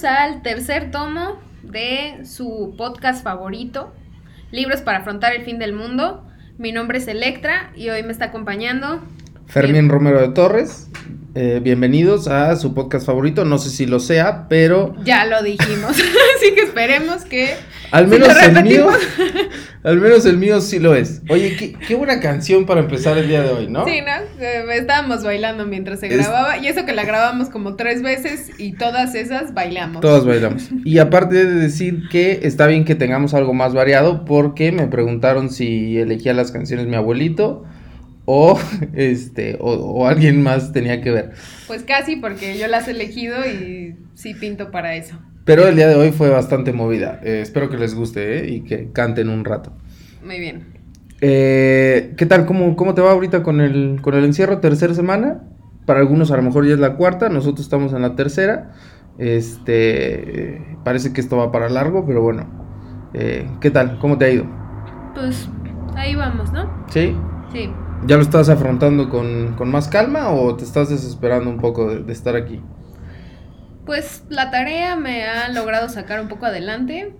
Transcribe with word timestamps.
bienvenidos 0.00 0.32
al 0.34 0.42
tercer 0.42 0.90
tomo 0.90 1.38
de 1.62 2.24
su 2.24 2.74
podcast 2.78 3.22
favorito, 3.22 3.92
Libros 4.50 4.80
para 4.80 4.98
afrontar 4.98 5.34
el 5.34 5.44
fin 5.44 5.58
del 5.58 5.74
mundo. 5.74 6.26
Mi 6.56 6.72
nombre 6.72 6.98
es 6.98 7.06
Electra 7.06 7.70
y 7.76 7.90
hoy 7.90 8.02
me 8.02 8.12
está 8.12 8.26
acompañando 8.26 9.02
Fermín 9.46 9.90
Romero 9.90 10.22
de 10.22 10.28
Torres. 10.28 10.88
Eh, 11.34 11.60
bienvenidos 11.62 12.28
a 12.28 12.56
su 12.56 12.72
podcast 12.72 13.04
favorito. 13.04 13.44
No 13.44 13.58
sé 13.58 13.68
si 13.68 13.84
lo 13.84 14.00
sea, 14.00 14.48
pero. 14.48 14.94
Ya 15.04 15.26
lo 15.26 15.42
dijimos. 15.42 15.90
Así 16.36 16.54
que 16.54 16.62
esperemos 16.62 17.24
que. 17.26 17.54
Al 17.90 18.06
menos 18.06 18.28
el 18.42 18.62
mío. 18.62 18.88
Al 19.82 19.98
menos 19.98 20.26
el 20.26 20.36
mío 20.36 20.60
sí 20.60 20.78
lo 20.78 20.94
es. 20.94 21.22
Oye, 21.30 21.56
qué, 21.56 21.72
qué, 21.72 21.94
buena 21.94 22.20
canción 22.20 22.66
para 22.66 22.80
empezar 22.80 23.16
el 23.16 23.28
día 23.28 23.42
de 23.42 23.48
hoy, 23.48 23.66
¿no? 23.66 23.86
Sí, 23.86 24.02
¿no? 24.02 24.44
Eh, 24.44 24.66
estábamos 24.72 25.24
bailando 25.24 25.66
mientras 25.66 26.00
se 26.00 26.08
grababa. 26.08 26.58
Y 26.58 26.68
eso 26.68 26.84
que 26.84 26.92
la 26.92 27.04
grabamos 27.04 27.48
como 27.48 27.76
tres 27.76 28.02
veces 28.02 28.50
y 28.58 28.72
todas 28.72 29.14
esas 29.14 29.54
bailamos. 29.54 30.02
Todas 30.02 30.26
bailamos. 30.26 30.68
Y 30.84 30.98
aparte 30.98 31.46
de 31.46 31.54
decir 31.54 32.08
que 32.10 32.40
está 32.42 32.66
bien 32.66 32.84
que 32.84 32.94
tengamos 32.94 33.32
algo 33.32 33.54
más 33.54 33.72
variado, 33.72 34.26
porque 34.26 34.70
me 34.70 34.86
preguntaron 34.86 35.48
si 35.48 35.98
elegía 35.98 36.34
las 36.34 36.52
canciones 36.52 36.86
mi 36.86 36.96
abuelito 36.96 37.64
o 38.26 38.60
este 38.94 39.56
o, 39.60 40.06
alguien 40.06 40.42
más 40.42 40.72
tenía 40.72 41.00
que 41.00 41.10
ver. 41.10 41.32
Pues 41.66 41.84
casi 41.84 42.16
porque 42.16 42.58
yo 42.58 42.66
las 42.68 42.86
he 42.86 42.90
elegido 42.90 43.46
y 43.46 43.96
sí 44.14 44.34
pinto 44.34 44.70
para 44.70 44.94
eso. 44.94 45.18
Pero 45.44 45.66
el 45.66 45.76
día 45.76 45.88
de 45.88 45.94
hoy 45.94 46.12
fue 46.12 46.30
bastante 46.30 46.72
movida. 46.72 47.20
Eh, 47.22 47.40
espero 47.42 47.68
que 47.70 47.76
les 47.76 47.94
guste 47.94 48.38
¿eh? 48.38 48.50
y 48.50 48.60
que 48.62 48.90
canten 48.92 49.28
un 49.28 49.44
rato. 49.44 49.72
Muy 50.24 50.38
bien. 50.38 50.74
Eh, 51.20 52.14
¿Qué 52.16 52.26
tal? 52.26 52.46
¿Cómo, 52.46 52.76
¿Cómo 52.76 52.94
te 52.94 53.02
va 53.02 53.12
ahorita 53.12 53.42
con 53.42 53.60
el, 53.60 54.00
con 54.02 54.14
el 54.14 54.24
encierro? 54.24 54.58
¿Tercera 54.58 54.94
semana? 54.94 55.42
Para 55.86 56.00
algunos 56.00 56.30
a 56.30 56.36
lo 56.36 56.42
mejor 56.42 56.66
ya 56.66 56.74
es 56.74 56.80
la 56.80 56.96
cuarta, 56.96 57.28
nosotros 57.28 57.60
estamos 57.60 57.92
en 57.92 58.02
la 58.02 58.14
tercera. 58.14 58.72
Este, 59.18 60.78
parece 60.84 61.12
que 61.12 61.20
esto 61.20 61.36
va 61.36 61.52
para 61.52 61.68
largo, 61.68 62.06
pero 62.06 62.22
bueno. 62.22 62.58
¿Qué 63.12 63.70
tal? 63.72 63.98
¿Cómo 63.98 64.18
te 64.18 64.26
ha 64.26 64.30
ido? 64.30 64.46
Pues 65.14 65.48
ahí 65.96 66.14
vamos, 66.14 66.52
¿no? 66.52 66.70
Sí. 66.90 67.16
Sí. 67.52 67.70
¿Ya 68.06 68.16
lo 68.16 68.22
estás 68.22 68.48
afrontando 68.48 69.10
con, 69.10 69.70
más 69.70 69.88
calma 69.88 70.30
o 70.30 70.56
te 70.56 70.64
estás 70.64 70.88
desesperando 70.88 71.50
un 71.50 71.58
poco 71.58 71.94
de, 71.94 72.12
estar 72.12 72.34
aquí? 72.34 72.62
Pues 73.90 74.22
la 74.28 74.52
tarea 74.52 74.94
me 74.94 75.24
ha 75.24 75.48
logrado 75.48 75.88
sacar 75.88 76.20
un 76.20 76.28
poco 76.28 76.46
adelante, 76.46 77.12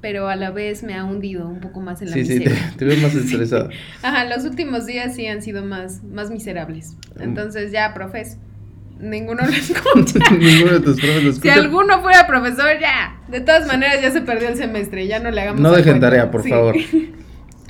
pero 0.00 0.28
a 0.28 0.34
la 0.34 0.50
vez 0.50 0.82
me 0.82 0.94
ha 0.94 1.04
hundido 1.04 1.46
un 1.46 1.60
poco 1.60 1.80
más 1.80 2.02
en 2.02 2.10
la 2.10 2.16
miseria. 2.16 2.50
Sí, 2.50 2.56
sí, 2.56 2.76
te, 2.78 2.84
ves 2.84 3.00
más 3.00 3.14
estresada. 3.14 3.68
Ajá, 4.02 4.24
los 4.24 4.44
últimos 4.44 4.86
días 4.86 5.14
sí 5.14 5.28
han 5.28 5.40
sido 5.40 5.64
más, 5.64 6.02
más 6.02 6.32
miserables. 6.32 6.96
Mm. 7.14 7.22
Entonces 7.22 7.70
ya, 7.70 7.94
profes, 7.94 8.38
ninguno 8.98 9.44
lo 9.44 9.52
escucha. 9.52 10.18
ninguno 10.32 10.72
de 10.72 10.80
tus 10.80 11.00
profes 11.00 11.22
lo 11.22 11.30
escucha. 11.30 11.54
Si 11.54 11.60
alguno 11.60 12.02
fuera 12.02 12.26
profesor, 12.26 12.80
ya. 12.80 13.22
De 13.28 13.40
todas 13.40 13.68
maneras, 13.68 14.02
ya 14.02 14.10
se 14.10 14.20
perdió 14.20 14.48
el 14.48 14.56
semestre, 14.56 15.06
ya 15.06 15.20
no 15.20 15.30
le 15.30 15.42
hagamos 15.42 15.60
No 15.60 15.70
dejen 15.70 16.00
tarea, 16.00 16.28
por 16.32 16.42
favor. 16.48 16.74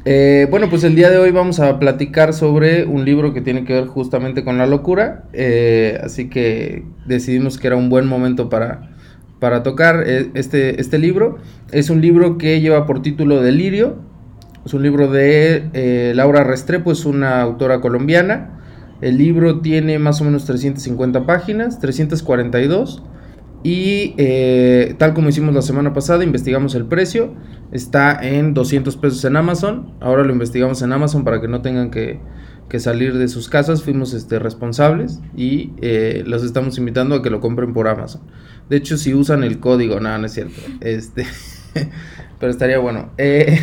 Eh, 0.07 0.47
bueno, 0.51 0.71
pues 0.71 0.83
el 0.85 0.95
día 0.95 1.11
de 1.11 1.19
hoy 1.19 1.31
vamos 1.31 1.61
a 1.61 1.79
platicar 1.79 2.33
sobre 2.33 2.87
un 2.87 3.05
libro 3.05 3.35
que 3.35 3.43
tiene 3.43 3.65
que 3.65 3.75
ver 3.75 3.87
justamente 3.87 4.45
con 4.45 4.57
la 4.57 4.67
locura, 4.67 5.25
eh, 5.35 6.01
así 6.03 6.31
que 6.31 6.85
decidimos 7.05 7.59
que 7.59 7.67
era 7.67 7.77
un 7.77 7.91
buen 7.91 8.07
momento 8.07 8.49
para, 8.49 8.97
para 9.41 9.63
tocar 9.63 10.05
eh, 10.07 10.31
este, 10.33 10.81
este 10.81 10.99
libro. 10.99 11.37
Es 11.71 11.91
un 11.91 12.01
libro 12.01 12.39
que 12.39 12.63
lleva 12.63 12.87
por 12.87 13.03
título 13.03 13.43
Delirio, 13.43 13.99
es 14.65 14.73
un 14.73 14.83
libro 14.83 15.11
de 15.11 16.13
Laura 16.15 16.45
Restrepo, 16.45 16.93
es 16.93 17.05
una 17.05 17.43
autora 17.43 17.81
colombiana. 17.81 18.57
El 19.03 19.17
libro 19.19 19.61
tiene 19.61 19.99
más 19.99 20.21
o 20.21 20.25
menos 20.25 20.45
350 20.45 21.25
páginas, 21.25 21.79
342. 21.79 23.03
Y 23.63 24.15
tal 24.99 25.15
como 25.15 25.29
hicimos 25.29 25.55
la 25.55 25.63
semana 25.63 25.93
pasada, 25.93 26.25
investigamos 26.25 26.75
el 26.75 26.87
precio. 26.87 27.35
Está 27.73 28.19
en 28.21 28.53
200 28.53 28.97
pesos 28.97 29.25
en 29.25 29.37
Amazon. 29.37 29.95
Ahora 30.01 30.25
lo 30.25 30.33
investigamos 30.33 30.83
en 30.83 30.93
Amazon 30.93 31.25
para 31.25 31.41
que 31.41 31.47
no 31.47 31.63
tengan 31.63 31.91
que, 31.91 32.21
salir 32.79 33.17
de 33.17 33.29
sus 33.29 33.49
casas. 33.49 33.83
Fuimos 33.83 34.13
este, 34.13 34.39
responsables 34.39 35.21
y 35.37 35.73
eh, 35.81 36.25
los 36.27 36.43
estamos 36.43 36.79
invitando 36.79 37.17
a 37.17 37.23
que 37.23 37.31
lo 37.31 37.41
compren 37.41 37.73
por 37.73 37.87
Amazon. 37.87 38.23
De 38.69 38.77
hecho, 38.77 38.97
si 38.97 39.15
usan 39.15 39.45
el 39.45 39.61
código, 39.61 40.01
nada, 40.01 40.19
no, 40.19 40.27
es 40.27 40.33
cierto. 40.33 40.61
Este, 40.81 41.27
pero 42.41 42.51
estaría 42.51 42.79
bueno. 42.79 43.13
Eh, 43.19 43.61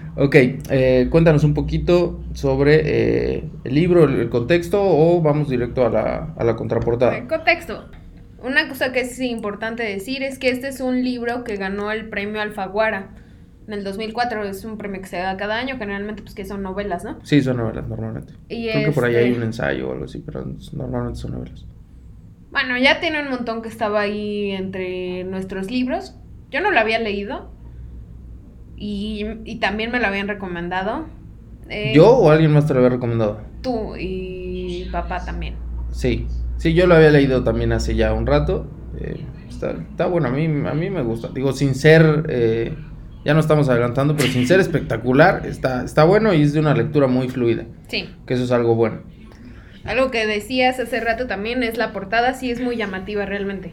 ok, 0.16 0.34
eh, 0.34 1.08
cuéntanos 1.10 1.44
un 1.44 1.52
poquito 1.52 2.22
sobre 2.32 3.40
el 3.64 3.74
libro, 3.74 4.04
el, 4.04 4.30
contexto 4.30 4.80
o 4.82 5.20
vamos 5.20 5.50
directo 5.50 5.84
a 5.84 5.90
la, 5.90 6.34
a 6.36 6.44
la 6.44 6.56
contraportada. 6.56 7.26
Contexto. 7.28 7.84
Una 8.44 8.68
cosa 8.68 8.92
que 8.92 9.00
es 9.00 9.18
importante 9.20 9.82
decir 9.82 10.22
es 10.22 10.38
que 10.38 10.50
este 10.50 10.68
es 10.68 10.80
un 10.80 11.02
libro 11.02 11.44
que 11.44 11.56
ganó 11.56 11.90
el 11.90 12.08
premio 12.08 12.40
Alfaguara 12.40 13.10
en 13.66 13.72
el 13.72 13.84
2004 13.84 14.44
es 14.44 14.64
un 14.64 14.76
premio 14.76 15.00
que 15.00 15.06
se 15.06 15.16
da 15.16 15.36
cada 15.36 15.56
año, 15.56 15.76
generalmente 15.78 16.22
pues 16.22 16.34
que 16.34 16.44
son 16.44 16.62
novelas, 16.62 17.04
¿no? 17.04 17.18
Sí, 17.22 17.40
son 17.40 17.56
novelas 17.56 17.88
normalmente. 17.88 18.34
Creo 18.48 18.84
que 18.84 18.92
por 18.92 19.04
ahí 19.06 19.16
hay 19.16 19.32
un 19.32 19.42
ensayo 19.42 19.88
o 19.88 19.92
algo 19.92 20.04
así, 20.04 20.22
pero 20.24 20.44
normalmente 20.72 21.18
son 21.18 21.32
novelas. 21.32 21.64
Bueno, 22.50 22.76
ya 22.78 23.00
tiene 23.00 23.22
un 23.22 23.30
montón 23.30 23.62
que 23.62 23.68
estaba 23.68 24.02
ahí 24.02 24.50
entre 24.50 25.24
nuestros 25.24 25.70
libros. 25.70 26.14
Yo 26.50 26.60
no 26.60 26.70
lo 26.70 26.78
había 26.78 26.98
leído 26.98 27.50
y, 28.76 29.24
y 29.44 29.56
también 29.60 29.90
me 29.90 29.98
lo 29.98 30.06
habían 30.06 30.28
recomendado. 30.28 31.06
Eh, 31.70 31.92
¿Yo 31.94 32.10
o 32.10 32.30
alguien 32.30 32.52
más 32.52 32.66
te 32.66 32.74
lo 32.74 32.80
había 32.80 32.90
recomendado? 32.90 33.40
Tú 33.62 33.96
y 33.98 34.88
papá 34.92 35.24
también. 35.24 35.56
Sí, 35.90 36.26
sí, 36.56 36.74
yo 36.74 36.86
lo 36.86 36.94
había 36.94 37.10
leído 37.10 37.44
también 37.44 37.72
hace 37.72 37.94
ya 37.94 38.12
un 38.12 38.26
rato. 38.26 38.66
Eh, 39.00 39.20
está, 39.48 39.72
está, 39.72 40.06
bueno, 40.06 40.28
a 40.28 40.30
mí, 40.30 40.44
a 40.44 40.74
mí 40.74 40.90
me 40.90 41.02
gusta. 41.02 41.28
Digo, 41.28 41.52
sin 41.52 41.74
ser... 41.74 42.26
Eh, 42.28 42.74
ya 43.24 43.32
no 43.32 43.40
estamos 43.40 43.70
adelantando, 43.70 44.16
pero 44.16 44.30
sin 44.30 44.46
ser 44.46 44.60
espectacular, 44.60 45.46
está, 45.46 45.82
está 45.82 46.04
bueno 46.04 46.34
y 46.34 46.42
es 46.42 46.52
de 46.52 46.60
una 46.60 46.74
lectura 46.74 47.06
muy 47.06 47.28
fluida. 47.28 47.64
Sí. 47.88 48.10
Que 48.26 48.34
eso 48.34 48.44
es 48.44 48.50
algo 48.50 48.74
bueno. 48.74 49.00
Algo 49.84 50.10
que 50.10 50.26
decías 50.26 50.78
hace 50.78 51.00
rato 51.00 51.26
también 51.26 51.62
es 51.62 51.78
la 51.78 51.92
portada, 51.92 52.34
sí 52.34 52.50
es 52.50 52.60
muy 52.60 52.76
llamativa 52.76 53.24
realmente. 53.24 53.72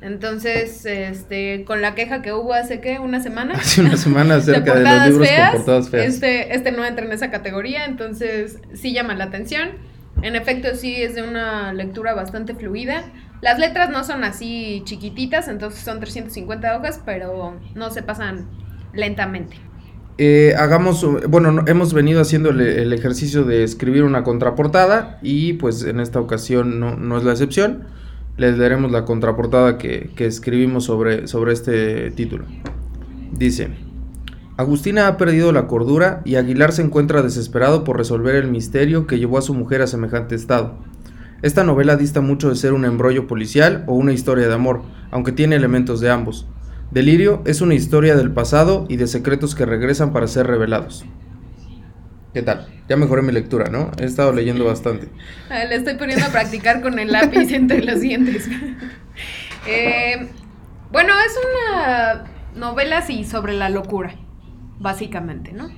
Entonces, 0.00 0.86
este, 0.86 1.64
con 1.64 1.82
la 1.82 1.94
queja 1.94 2.22
que 2.22 2.32
hubo 2.32 2.54
hace 2.54 2.80
qué, 2.80 3.00
una 3.00 3.20
semana. 3.20 3.54
Hace 3.58 3.80
una 3.80 3.96
semana 3.96 4.34
acerca 4.36 4.74
de, 4.74 4.84
los 4.84 5.08
libros 5.08 5.28
con 5.28 5.52
portadas 5.52 5.90
feas. 5.90 6.06
Este, 6.06 6.54
este 6.54 6.70
no 6.70 6.84
entra 6.84 7.04
en 7.04 7.12
esa 7.12 7.30
categoría, 7.30 7.84
entonces 7.84 8.60
sí 8.74 8.92
llama 8.92 9.14
la 9.14 9.24
atención. 9.24 9.70
En 10.22 10.34
efecto, 10.36 10.68
sí 10.74 10.96
es 10.96 11.14
de 11.14 11.22
una 11.22 11.72
lectura 11.72 12.14
bastante 12.14 12.54
fluida. 12.54 13.04
Las 13.40 13.58
letras 13.58 13.90
no 13.90 14.02
son 14.02 14.24
así 14.24 14.82
chiquititas, 14.84 15.48
entonces 15.48 15.80
son 15.80 16.00
350 16.00 16.76
hojas, 16.76 17.00
pero 17.04 17.54
no 17.74 17.90
se 17.90 18.02
pasan 18.02 18.46
lentamente. 18.92 19.56
Eh, 20.20 20.54
hagamos, 20.58 21.06
bueno, 21.28 21.64
hemos 21.68 21.94
venido 21.94 22.20
haciendo 22.20 22.50
el, 22.50 22.92
ejercicio 22.92 23.44
de 23.44 23.62
escribir 23.62 24.02
una 24.02 24.24
contraportada 24.24 25.20
y 25.22 25.52
pues 25.52 25.84
en 25.84 26.00
esta 26.00 26.20
ocasión 26.20 26.80
no, 26.80 27.16
es 27.16 27.22
la 27.22 27.30
excepción. 27.30 27.84
Les 28.36 28.58
daremos 28.58 28.90
la 28.90 29.04
contraportada 29.04 29.78
que, 29.78 30.10
escribimos 30.18 30.84
sobre, 30.84 31.28
sobre 31.28 31.52
este 31.52 32.10
título. 32.10 32.46
Dice, 33.30 33.68
Agustina 34.58 35.06
ha 35.06 35.16
perdido 35.16 35.52
la 35.52 35.68
cordura 35.68 36.20
y 36.24 36.34
Aguilar 36.34 36.72
se 36.72 36.82
encuentra 36.82 37.22
desesperado 37.22 37.84
por 37.84 37.96
resolver 37.96 38.34
el 38.34 38.50
misterio 38.50 39.06
que 39.06 39.16
llevó 39.20 39.38
a 39.38 39.42
su 39.42 39.54
mujer 39.54 39.82
a 39.82 39.86
semejante 39.86 40.34
estado. 40.34 40.76
Esta 41.42 41.62
novela 41.62 41.94
dista 41.94 42.20
mucho 42.20 42.48
de 42.48 42.56
ser 42.56 42.72
un 42.72 42.84
embrollo 42.84 43.28
policial 43.28 43.84
o 43.86 43.94
una 43.94 44.12
historia 44.12 44.48
de 44.48 44.54
amor, 44.54 44.82
aunque 45.12 45.30
tiene 45.30 45.54
elementos 45.54 46.00
de 46.00 46.10
ambos. 46.10 46.48
Delirio 46.90 47.40
es 47.46 47.60
una 47.60 47.74
historia 47.74 48.16
del 48.16 48.32
pasado 48.32 48.84
y 48.88 48.96
de 48.96 49.06
secretos 49.06 49.54
que 49.54 49.64
regresan 49.64 50.12
para 50.12 50.26
ser 50.26 50.48
revelados. 50.48 51.04
¿Qué 52.34 52.42
tal? 52.42 52.66
Ya 52.88 52.96
mejoré 52.96 53.22
mi 53.22 53.30
lectura, 53.30 53.70
¿no? 53.70 53.92
He 54.00 54.06
estado 54.06 54.32
leyendo 54.32 54.64
bastante. 54.64 55.08
Ah, 55.50 55.66
le 55.66 55.76
estoy 55.76 55.94
poniendo 55.94 56.26
a 56.26 56.30
practicar 56.30 56.82
con 56.82 56.98
el 56.98 57.12
lápiz 57.12 57.52
entre 57.52 57.84
los 57.84 58.00
dientes. 58.00 58.48
Eh, 59.66 60.28
bueno, 60.92 61.12
es 61.26 61.34
una 61.36 62.24
novela, 62.54 63.02
sí, 63.02 63.24
sobre 63.24 63.52
la 63.52 63.68
locura, 63.68 64.14
básicamente, 64.80 65.52
¿no? 65.52 65.68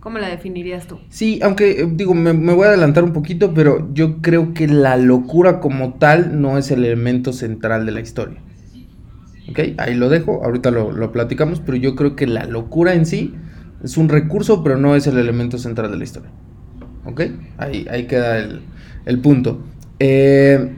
¿Cómo 0.00 0.18
la 0.18 0.28
definirías 0.28 0.86
tú? 0.86 1.00
Sí, 1.08 1.40
aunque 1.42 1.80
eh, 1.80 1.88
digo, 1.90 2.14
me, 2.14 2.32
me, 2.32 2.52
voy 2.52 2.66
a 2.66 2.68
adelantar 2.68 3.02
un 3.02 3.12
poquito, 3.12 3.52
pero 3.52 3.92
yo 3.92 4.22
creo 4.22 4.54
que 4.54 4.68
la 4.68 4.96
locura 4.96 5.58
como 5.58 5.94
tal 5.94 6.40
no 6.40 6.58
es 6.58 6.70
el 6.70 6.84
elemento 6.84 7.32
central 7.32 7.86
de 7.86 7.92
la 7.92 8.00
historia. 8.00 8.38
¿Ok? 9.48 9.60
Ahí 9.78 9.94
lo 9.94 10.08
dejo, 10.08 10.44
ahorita 10.44 10.70
lo, 10.70 11.12
platicamos, 11.12 11.60
pero 11.60 11.76
yo 11.76 11.94
creo 11.94 12.16
que 12.16 12.26
la 12.26 12.44
locura 12.44 12.94
en 12.94 13.06
sí 13.06 13.34
es 13.82 13.96
un 13.96 14.08
recurso, 14.08 14.62
pero 14.62 14.76
no 14.76 14.96
es 14.96 15.06
el 15.06 15.18
elemento 15.18 15.58
central 15.58 15.90
de 15.90 15.98
la 15.98 16.04
historia. 16.04 16.30
¿Ok? 17.04 17.22
Ahí, 17.58 17.86
ahí 17.90 18.06
queda 18.06 18.38
el, 19.04 19.18
punto. 19.20 19.62
Eh, 20.00 20.72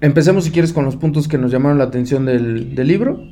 empecemos 0.00 0.44
si 0.44 0.50
quieres 0.50 0.72
con 0.72 0.84
los 0.84 0.96
puntos 0.96 1.28
que 1.28 1.38
nos 1.38 1.52
llamaron 1.52 1.78
la 1.78 1.84
atención 1.84 2.24
del, 2.24 2.74
libro. 2.74 3.22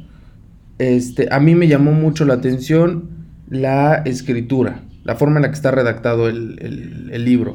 Este, 0.78 1.28
a 1.30 1.40
mí 1.40 1.54
me 1.54 1.68
llamó 1.68 1.92
mucho 1.92 2.24
la 2.24 2.34
atención 2.34 3.21
la 3.52 4.02
escritura, 4.04 4.82
la 5.04 5.14
forma 5.14 5.36
en 5.36 5.42
la 5.42 5.48
que 5.48 5.54
está 5.54 5.70
redactado 5.70 6.28
el, 6.28 7.24
libro. 7.24 7.54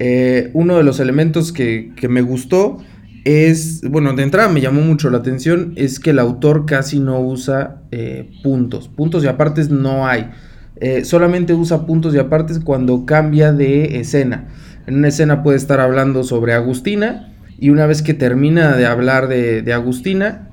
Eh, 0.00 0.50
uno 0.54 0.76
de 0.76 0.82
los 0.82 0.98
elementos 1.00 1.52
que, 1.52 1.92
que 1.96 2.08
me 2.08 2.22
gustó 2.22 2.78
es, 3.24 3.82
bueno, 3.82 4.14
de 4.14 4.22
entrada 4.22 4.48
me 4.48 4.60
llamó 4.60 4.80
mucho 4.80 5.10
la 5.10 5.18
atención, 5.18 5.74
es 5.76 6.00
que 6.00 6.10
el 6.10 6.18
autor 6.18 6.64
casi 6.66 6.98
no 6.98 7.20
usa 7.20 7.82
eh, 7.90 8.30
puntos, 8.42 8.88
puntos 8.88 9.22
y 9.22 9.26
apartes 9.26 9.70
no 9.70 10.06
hay, 10.06 10.30
eh, 10.76 11.04
solamente 11.04 11.52
usa 11.52 11.84
puntos 11.86 12.14
y 12.14 12.18
apartes 12.18 12.58
cuando 12.58 13.04
cambia 13.04 13.52
de 13.52 14.00
escena. 14.00 14.48
En 14.86 14.96
una 14.96 15.08
escena 15.08 15.42
puede 15.42 15.58
estar 15.58 15.80
hablando 15.80 16.24
sobre 16.24 16.54
Agustina 16.54 17.34
y 17.58 17.70
una 17.70 17.86
vez 17.86 18.00
que 18.00 18.14
termina 18.14 18.76
de 18.76 18.86
hablar 18.86 19.28
de, 19.28 19.72
Agustina, 19.74 20.48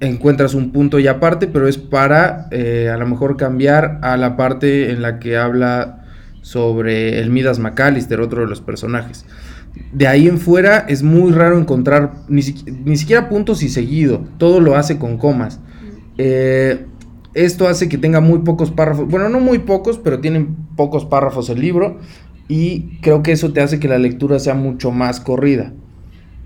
encuentras 0.00 0.54
un 0.54 0.72
punto 0.72 0.98
y 0.98 1.06
aparte, 1.06 1.46
pero 1.46 1.68
es 1.68 1.78
para 1.78 2.48
eh, 2.50 2.90
a 2.92 2.96
lo 2.96 3.06
mejor 3.06 3.36
cambiar 3.36 3.98
a 4.02 4.16
la 4.16 4.36
parte 4.36 4.90
en 4.90 5.02
la 5.02 5.18
que 5.18 5.36
habla 5.36 6.04
sobre 6.42 7.18
el 7.20 7.30
Midas 7.30 7.58
McAllister, 7.58 8.20
otro 8.20 8.42
de 8.42 8.46
los 8.46 8.60
personajes. 8.60 9.24
De 9.92 10.06
ahí 10.06 10.28
en 10.28 10.38
fuera 10.38 10.78
es 10.88 11.02
muy 11.02 11.32
raro 11.32 11.58
encontrar 11.58 12.12
ni, 12.28 12.42
siquiera 12.42 13.28
puntos 13.28 13.62
y 13.62 13.68
seguido, 13.68 14.24
todo 14.38 14.60
lo 14.60 14.76
hace 14.76 14.98
con 14.98 15.18
comas. 15.18 15.60
Eh, 16.18 16.86
esto 17.34 17.68
hace 17.68 17.88
que 17.88 17.98
tenga 17.98 18.20
muy 18.20 18.38
pocos 18.38 18.70
párrafos, 18.70 19.08
bueno, 19.08 19.28
no 19.28 19.40
muy 19.40 19.58
pocos, 19.58 19.98
pero 19.98 20.20
tienen 20.20 20.56
pocos 20.76 21.04
párrafos 21.04 21.50
el 21.50 21.60
libro 21.60 21.98
y 22.48 22.98
creo 23.00 23.22
que 23.22 23.32
eso 23.32 23.52
te 23.52 23.60
hace 23.60 23.78
que 23.78 23.88
la 23.88 23.98
lectura 23.98 24.38
sea 24.38 24.54
mucho 24.54 24.90
más 24.90 25.20
corrida. 25.20 25.72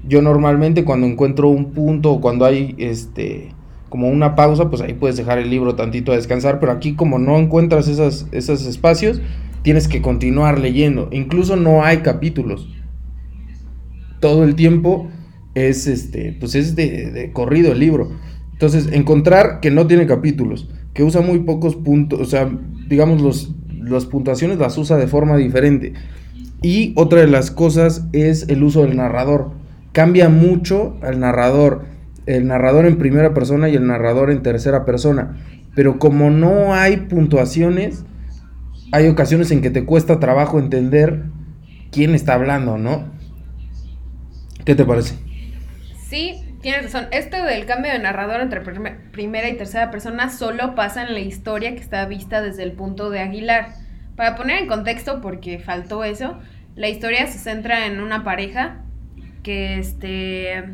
Yo 0.06 0.22
normalmente 0.22 0.84
cuando 0.84 1.06
encuentro 1.06 1.48
un 1.48 1.72
punto 1.72 2.12
o 2.12 2.20
cuando 2.20 2.44
hay 2.44 2.74
este 2.78 3.54
como 3.88 4.08
una 4.08 4.36
pausa, 4.36 4.70
pues 4.70 4.82
ahí 4.82 4.94
puedes 4.94 5.16
dejar 5.16 5.38
el 5.38 5.50
libro 5.50 5.74
tantito 5.74 6.12
a 6.12 6.16
descansar, 6.16 6.60
pero 6.60 6.70
aquí 6.70 6.94
como 6.94 7.18
no 7.18 7.38
encuentras 7.38 7.88
esas, 7.88 8.28
esos 8.30 8.64
espacios, 8.64 9.20
tienes 9.62 9.88
que 9.88 10.00
continuar 10.00 10.60
leyendo. 10.60 11.08
Incluso 11.10 11.56
no 11.56 11.84
hay 11.84 11.98
capítulos. 11.98 12.68
Todo 14.20 14.44
el 14.44 14.54
tiempo 14.54 15.08
es 15.54 15.88
este, 15.88 16.36
pues 16.38 16.54
es 16.54 16.76
de, 16.76 17.30
corrido 17.32 17.72
el 17.72 17.80
libro. 17.80 18.12
Entonces, 18.52 18.90
encontrar 18.92 19.58
que 19.60 19.72
no 19.72 19.88
tiene 19.88 20.06
capítulos, 20.06 20.68
que 20.94 21.02
usa 21.02 21.20
muy 21.20 21.40
pocos 21.40 21.74
puntos, 21.74 22.20
o 22.20 22.24
sea, 22.26 22.48
digamos 22.88 23.20
los 23.20 23.54
las 23.82 24.06
puntuaciones 24.06 24.58
las 24.58 24.76
usa 24.78 24.96
de 24.96 25.06
forma 25.06 25.36
diferente. 25.36 25.94
Y 26.62 26.92
otra 26.96 27.20
de 27.20 27.26
las 27.26 27.50
cosas 27.50 28.06
es 28.12 28.48
el 28.48 28.62
uso 28.62 28.82
del 28.82 28.96
narrador. 28.96 29.52
Cambia 29.92 30.28
mucho 30.28 30.98
al 31.02 31.20
narrador. 31.20 31.84
El 32.26 32.46
narrador 32.46 32.86
en 32.86 32.98
primera 32.98 33.34
persona 33.34 33.68
y 33.68 33.76
el 33.76 33.86
narrador 33.86 34.30
en 34.30 34.42
tercera 34.42 34.84
persona. 34.84 35.36
Pero 35.74 35.98
como 35.98 36.30
no 36.30 36.74
hay 36.74 36.96
puntuaciones, 36.98 38.04
hay 38.92 39.08
ocasiones 39.08 39.50
en 39.50 39.62
que 39.62 39.70
te 39.70 39.84
cuesta 39.84 40.20
trabajo 40.20 40.58
entender 40.58 41.24
quién 41.90 42.14
está 42.14 42.34
hablando, 42.34 42.78
¿no? 42.78 43.12
¿Qué 44.64 44.74
te 44.74 44.84
parece? 44.84 45.14
Sí, 46.08 46.34
tienes 46.60 46.84
razón. 46.84 47.06
Esto 47.12 47.42
del 47.44 47.66
cambio 47.66 47.92
de 47.92 47.98
narrador 47.98 48.40
entre 48.40 48.60
primera 48.60 49.48
y 49.48 49.56
tercera 49.56 49.90
persona 49.90 50.28
solo 50.30 50.74
pasa 50.74 51.06
en 51.06 51.14
la 51.14 51.20
historia 51.20 51.74
que 51.74 51.80
está 51.80 52.04
vista 52.06 52.42
desde 52.42 52.62
el 52.62 52.72
punto 52.72 53.10
de 53.10 53.20
Aguilar. 53.20 53.74
Para 54.16 54.36
poner 54.36 54.58
en 54.60 54.68
contexto, 54.68 55.20
porque 55.20 55.58
faltó 55.58 56.04
eso, 56.04 56.38
la 56.74 56.88
historia 56.88 57.26
se 57.26 57.38
centra 57.38 57.86
en 57.86 58.00
una 58.00 58.22
pareja 58.22 58.84
que 59.42 59.78
este 59.78 60.64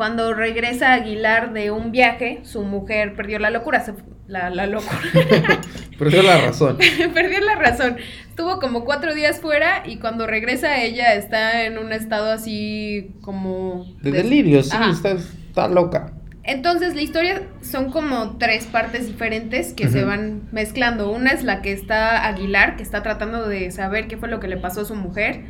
cuando 0.00 0.32
regresa 0.32 0.94
Aguilar 0.94 1.52
de 1.52 1.70
un 1.70 1.92
viaje, 1.92 2.40
su 2.42 2.62
mujer 2.62 3.14
perdió 3.14 3.38
la 3.38 3.50
locura, 3.50 3.84
la, 4.28 4.48
la 4.48 4.66
locura. 4.66 4.98
perdió 5.98 6.22
la 6.22 6.38
razón. 6.38 6.78
perdió 7.14 7.40
la 7.40 7.56
razón. 7.56 7.98
Estuvo 8.26 8.60
como 8.60 8.86
cuatro 8.86 9.14
días 9.14 9.40
fuera 9.40 9.82
y 9.84 9.98
cuando 9.98 10.26
regresa 10.26 10.82
ella 10.82 11.14
está 11.14 11.66
en 11.66 11.76
un 11.76 11.92
estado 11.92 12.32
así 12.32 13.14
como... 13.20 13.94
De, 14.00 14.10
delirio, 14.10 14.62
sí, 14.62 14.74
está, 14.90 15.10
está 15.10 15.68
loca. 15.68 16.14
Entonces 16.50 16.96
la 16.96 17.02
historia 17.02 17.42
son 17.60 17.92
como 17.92 18.36
tres 18.36 18.66
partes 18.66 19.06
diferentes 19.06 19.72
que 19.72 19.88
se 19.88 20.02
van 20.02 20.48
mezclando. 20.50 21.12
Una 21.12 21.30
es 21.30 21.44
la 21.44 21.62
que 21.62 21.70
está 21.70 22.26
Aguilar, 22.26 22.74
que 22.74 22.82
está 22.82 23.04
tratando 23.04 23.46
de 23.46 23.70
saber 23.70 24.08
qué 24.08 24.16
fue 24.16 24.28
lo 24.28 24.40
que 24.40 24.48
le 24.48 24.56
pasó 24.56 24.80
a 24.80 24.84
su 24.84 24.96
mujer. 24.96 25.44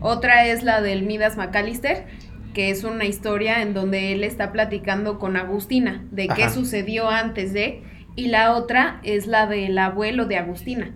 Otra 0.00 0.46
es 0.46 0.62
la 0.62 0.80
del 0.80 1.02
Midas 1.02 1.36
McAllister, 1.36 2.06
que 2.54 2.70
es 2.70 2.84
una 2.84 3.04
historia 3.04 3.60
en 3.60 3.74
donde 3.74 4.14
él 4.14 4.24
está 4.24 4.50
platicando 4.50 5.18
con 5.18 5.36
Agustina 5.36 6.06
de 6.10 6.26
qué 6.28 6.48
sucedió 6.48 7.10
antes 7.10 7.52
de. 7.52 7.82
Y 8.14 8.28
la 8.28 8.54
otra 8.54 9.00
es 9.02 9.26
la 9.26 9.46
del 9.46 9.76
abuelo 9.76 10.24
de 10.24 10.38
Agustina, 10.38 10.94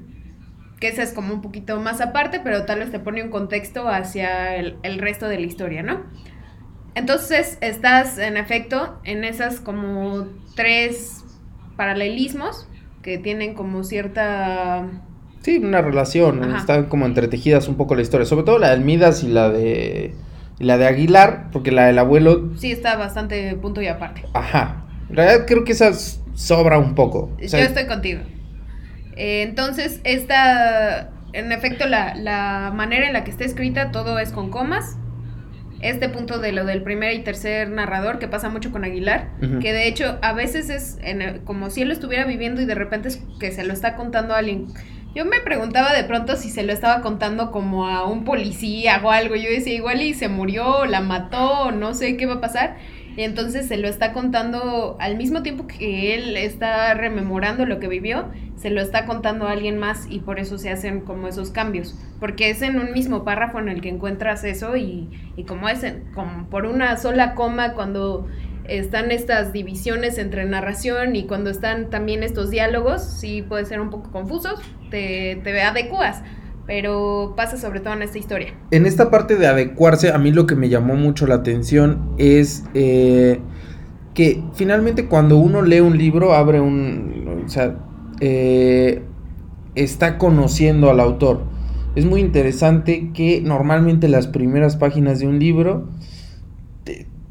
que 0.80 0.88
esa 0.88 1.02
es 1.02 1.12
como 1.12 1.34
un 1.34 1.42
poquito 1.42 1.78
más 1.80 2.00
aparte, 2.00 2.40
pero 2.42 2.64
tal 2.64 2.78
vez 2.78 2.90
te 2.90 2.98
pone 2.98 3.22
un 3.22 3.28
contexto 3.28 3.90
hacia 3.90 4.56
el, 4.56 4.78
el 4.82 4.98
resto 4.98 5.28
de 5.28 5.38
la 5.38 5.44
historia, 5.44 5.82
¿no? 5.82 6.06
Entonces 6.94 7.58
estás 7.60 8.18
en 8.18 8.36
efecto 8.36 8.98
en 9.04 9.24
esas 9.24 9.60
como 9.60 10.26
tres 10.56 11.24
paralelismos 11.76 12.66
que 13.02 13.18
tienen 13.18 13.54
como 13.54 13.84
cierta... 13.84 14.86
Sí, 15.42 15.58
una 15.58 15.80
relación, 15.80 16.54
están 16.54 16.86
como 16.86 17.06
entretejidas 17.06 17.68
un 17.68 17.76
poco 17.76 17.94
la 17.94 18.02
historia, 18.02 18.26
sobre 18.26 18.44
todo 18.44 18.58
la 18.58 18.70
del 18.70 18.82
Midas 18.82 19.24
y 19.24 19.28
la 19.28 19.48
de 19.48 20.14
la 20.58 20.76
de 20.76 20.86
Aguilar, 20.86 21.48
porque 21.52 21.72
la 21.72 21.86
del 21.86 21.98
abuelo... 21.98 22.50
Sí, 22.58 22.70
está 22.70 22.96
bastante 22.96 23.56
punto 23.56 23.80
y 23.80 23.86
aparte. 23.86 24.24
Ajá. 24.34 24.84
En 25.08 25.16
realidad 25.16 25.46
creo 25.46 25.64
que 25.64 25.72
esa 25.72 25.94
sobra 26.34 26.78
un 26.78 26.94
poco. 26.94 27.34
Yo 27.38 27.56
estoy 27.56 27.86
contigo. 27.86 28.20
Eh, 29.16 29.42
entonces, 29.42 30.02
esta, 30.04 31.10
en 31.32 31.52
efecto, 31.52 31.86
la, 31.86 32.14
la 32.14 32.72
manera 32.74 33.06
en 33.06 33.14
la 33.14 33.24
que 33.24 33.30
está 33.30 33.44
escrita, 33.44 33.90
todo 33.90 34.18
es 34.18 34.32
con 34.32 34.50
comas 34.50 34.98
este 35.82 36.08
punto 36.08 36.38
de 36.38 36.52
lo 36.52 36.64
del 36.64 36.82
primer 36.82 37.14
y 37.14 37.20
tercer 37.20 37.70
narrador 37.70 38.18
que 38.18 38.28
pasa 38.28 38.48
mucho 38.48 38.70
con 38.70 38.84
Aguilar, 38.84 39.30
que 39.60 39.72
de 39.72 39.88
hecho 39.88 40.18
a 40.22 40.32
veces 40.32 40.70
es 40.70 40.98
como 41.44 41.70
si 41.70 41.82
él 41.82 41.88
lo 41.88 41.94
estuviera 41.94 42.24
viviendo 42.24 42.60
y 42.60 42.66
de 42.66 42.74
repente 42.74 43.08
es 43.08 43.22
que 43.38 43.50
se 43.50 43.64
lo 43.64 43.72
está 43.72 43.96
contando 43.96 44.34
a 44.34 44.38
alguien. 44.38 44.66
Yo 45.14 45.24
me 45.24 45.40
preguntaba 45.40 45.92
de 45.92 46.04
pronto 46.04 46.36
si 46.36 46.50
se 46.50 46.62
lo 46.62 46.72
estaba 46.72 47.00
contando 47.00 47.50
como 47.50 47.88
a 47.88 48.04
un 48.04 48.24
policía 48.24 49.00
o 49.02 49.10
algo. 49.10 49.34
Yo 49.34 49.50
decía, 49.50 49.74
igual 49.74 50.02
y 50.02 50.14
se 50.14 50.28
murió, 50.28 50.84
la 50.86 51.00
mató, 51.00 51.72
no 51.72 51.94
sé 51.94 52.16
qué 52.16 52.26
va 52.26 52.34
a 52.34 52.40
pasar. 52.40 52.76
Y 53.20 53.22
entonces 53.24 53.68
se 53.68 53.76
lo 53.76 53.86
está 53.86 54.14
contando 54.14 54.96
al 54.98 55.18
mismo 55.18 55.42
tiempo 55.42 55.66
que 55.66 56.14
él 56.14 56.38
está 56.38 56.94
rememorando 56.94 57.66
lo 57.66 57.78
que 57.78 57.86
vivió, 57.86 58.30
se 58.56 58.70
lo 58.70 58.80
está 58.80 59.04
contando 59.04 59.46
a 59.46 59.50
alguien 59.50 59.76
más 59.76 60.06
y 60.08 60.20
por 60.20 60.38
eso 60.38 60.56
se 60.56 60.70
hacen 60.70 61.02
como 61.02 61.28
esos 61.28 61.50
cambios. 61.50 61.98
Porque 62.18 62.48
es 62.48 62.62
en 62.62 62.78
un 62.78 62.94
mismo 62.94 63.22
párrafo 63.22 63.58
en 63.58 63.68
el 63.68 63.82
que 63.82 63.90
encuentras 63.90 64.42
eso 64.44 64.74
y, 64.74 65.10
y 65.36 65.44
como 65.44 65.68
es 65.68 65.84
como 66.14 66.48
por 66.48 66.64
una 66.64 66.96
sola 66.96 67.34
coma 67.34 67.74
cuando 67.74 68.26
están 68.64 69.10
estas 69.10 69.52
divisiones 69.52 70.16
entre 70.16 70.46
narración 70.46 71.14
y 71.14 71.26
cuando 71.26 71.50
están 71.50 71.90
también 71.90 72.22
estos 72.22 72.48
diálogos, 72.48 73.02
sí 73.02 73.42
puede 73.42 73.66
ser 73.66 73.82
un 73.82 73.90
poco 73.90 74.10
confusos, 74.12 74.58
te, 74.88 75.42
te 75.44 75.60
adecuas 75.60 76.22
pero 76.70 77.34
pasa 77.36 77.56
sobre 77.56 77.80
todo 77.80 77.94
en 77.94 78.02
esta 78.02 78.18
historia. 78.18 78.54
En 78.70 78.86
esta 78.86 79.10
parte 79.10 79.34
de 79.34 79.48
adecuarse, 79.48 80.12
a 80.12 80.18
mí 80.18 80.30
lo 80.30 80.46
que 80.46 80.54
me 80.54 80.68
llamó 80.68 80.94
mucho 80.94 81.26
la 81.26 81.34
atención 81.34 82.12
es 82.16 82.62
eh, 82.74 83.40
que 84.14 84.44
finalmente 84.54 85.06
cuando 85.06 85.36
uno 85.36 85.62
lee 85.62 85.80
un 85.80 85.98
libro, 85.98 86.32
abre 86.32 86.60
un... 86.60 87.42
O 87.44 87.48
sea, 87.48 87.74
eh, 88.20 89.02
está 89.74 90.16
conociendo 90.16 90.90
al 90.90 91.00
autor. 91.00 91.42
Es 91.96 92.04
muy 92.04 92.20
interesante 92.20 93.10
que 93.14 93.40
normalmente 93.40 94.06
las 94.06 94.28
primeras 94.28 94.76
páginas 94.76 95.18
de 95.18 95.26
un 95.26 95.40
libro 95.40 95.88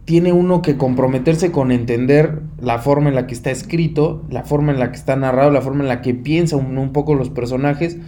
tiene 0.03 0.34
uno 0.34 0.62
que 0.62 0.75
comprometerse 0.75 1.50
con 1.50 1.72
entender 1.72 2.41
la 2.60 2.79
forma 2.79 3.08
en 3.08 3.15
la 3.15 3.25
que 3.25 3.36
está 3.36 3.51
escrito, 3.51 4.22
la 4.29 4.43
forma 4.43 4.74
en 4.74 4.79
la 4.79 4.91
que 4.91 4.98
está 4.98 5.15
narrado, 5.15 5.50
la 5.50 5.62
forma 5.62 5.84
en 5.84 5.88
la 5.88 6.01
que 6.01 6.13
piensa 6.13 6.58
un 6.58 6.91
poco 6.91 7.15
los 7.15 7.29
personajes 7.29 8.00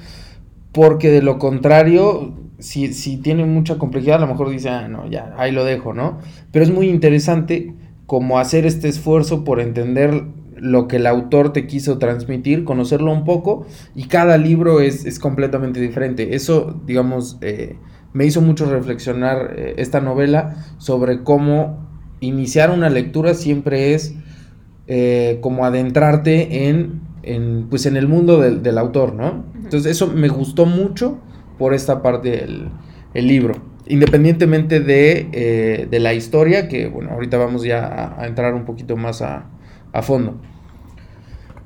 porque 0.71 1.09
de 1.09 1.21
lo 1.21 1.37
contrario, 1.37 2.33
si, 2.59 2.93
si 2.93 3.17
tiene 3.17 3.45
mucha 3.45 3.77
complejidad, 3.77 4.17
a 4.17 4.25
lo 4.25 4.27
mejor 4.27 4.49
dice, 4.49 4.69
ah, 4.69 4.87
no, 4.87 5.09
ya, 5.09 5.33
ahí 5.37 5.51
lo 5.51 5.65
dejo, 5.65 5.93
¿no? 5.93 6.19
Pero 6.51 6.63
es 6.63 6.71
muy 6.71 6.89
interesante 6.89 7.73
como 8.05 8.39
hacer 8.39 8.65
este 8.65 8.87
esfuerzo 8.87 9.43
por 9.43 9.59
entender 9.59 10.23
lo 10.55 10.87
que 10.87 10.97
el 10.97 11.07
autor 11.07 11.53
te 11.53 11.65
quiso 11.65 11.97
transmitir, 11.97 12.63
conocerlo 12.63 13.11
un 13.11 13.25
poco, 13.25 13.65
y 13.95 14.03
cada 14.05 14.37
libro 14.37 14.79
es, 14.79 15.19
completamente 15.19 15.81
diferente. 15.81 16.35
Eso, 16.35 16.79
digamos, 16.85 17.37
eh, 17.41 17.77
me 18.13 18.25
hizo 18.25 18.41
mucho 18.41 18.69
reflexionar 18.69 19.55
eh, 19.57 19.73
esta 19.77 20.01
novela 20.01 20.55
sobre 20.77 21.23
cómo 21.23 21.89
iniciar 22.19 22.69
una 22.69 22.89
lectura 22.89 23.33
siempre 23.33 23.93
es 23.95 24.13
eh, 24.87 25.39
como 25.41 25.65
adentrarte 25.65 26.67
en 26.69 27.01
en, 27.23 27.67
pues 27.69 27.85
en 27.85 27.97
el 27.97 28.07
mundo 28.07 28.39
del, 28.39 28.77
autor, 28.77 29.13
¿no? 29.13 29.45
Entonces 29.71 29.93
eso 29.93 30.07
me 30.07 30.27
gustó 30.27 30.65
mucho 30.65 31.17
por 31.57 31.73
esta 31.73 32.01
parte 32.01 32.29
del 32.31 32.67
el 33.13 33.25
libro. 33.25 33.55
Independientemente 33.87 34.81
de, 34.81 35.29
eh, 35.31 35.87
de, 35.89 35.99
la 36.01 36.13
historia, 36.13 36.67
que 36.67 36.87
bueno, 36.87 37.11
ahorita 37.11 37.37
vamos 37.37 37.63
ya 37.63 38.15
a, 38.19 38.27
entrar 38.27 38.53
un 38.53 38.65
poquito 38.65 38.97
más 38.97 39.21
a, 39.21 39.45
a, 39.93 40.01
fondo. 40.01 40.41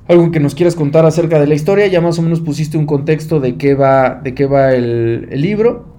Algo 0.06 0.30
que 0.30 0.38
nos 0.38 0.54
quieras 0.54 0.76
contar 0.76 1.04
acerca 1.04 1.40
de 1.40 1.48
la 1.48 1.56
historia, 1.56 1.88
ya 1.88 2.00
más 2.00 2.16
o 2.20 2.22
menos 2.22 2.40
pusiste 2.40 2.78
un 2.78 2.86
contexto 2.86 3.40
de 3.40 3.56
qué 3.56 3.74
va, 3.74 4.20
de 4.22 4.34
qué 4.34 4.46
va 4.46 4.72
el, 4.72 5.26
el 5.32 5.42
libro. 5.42 5.92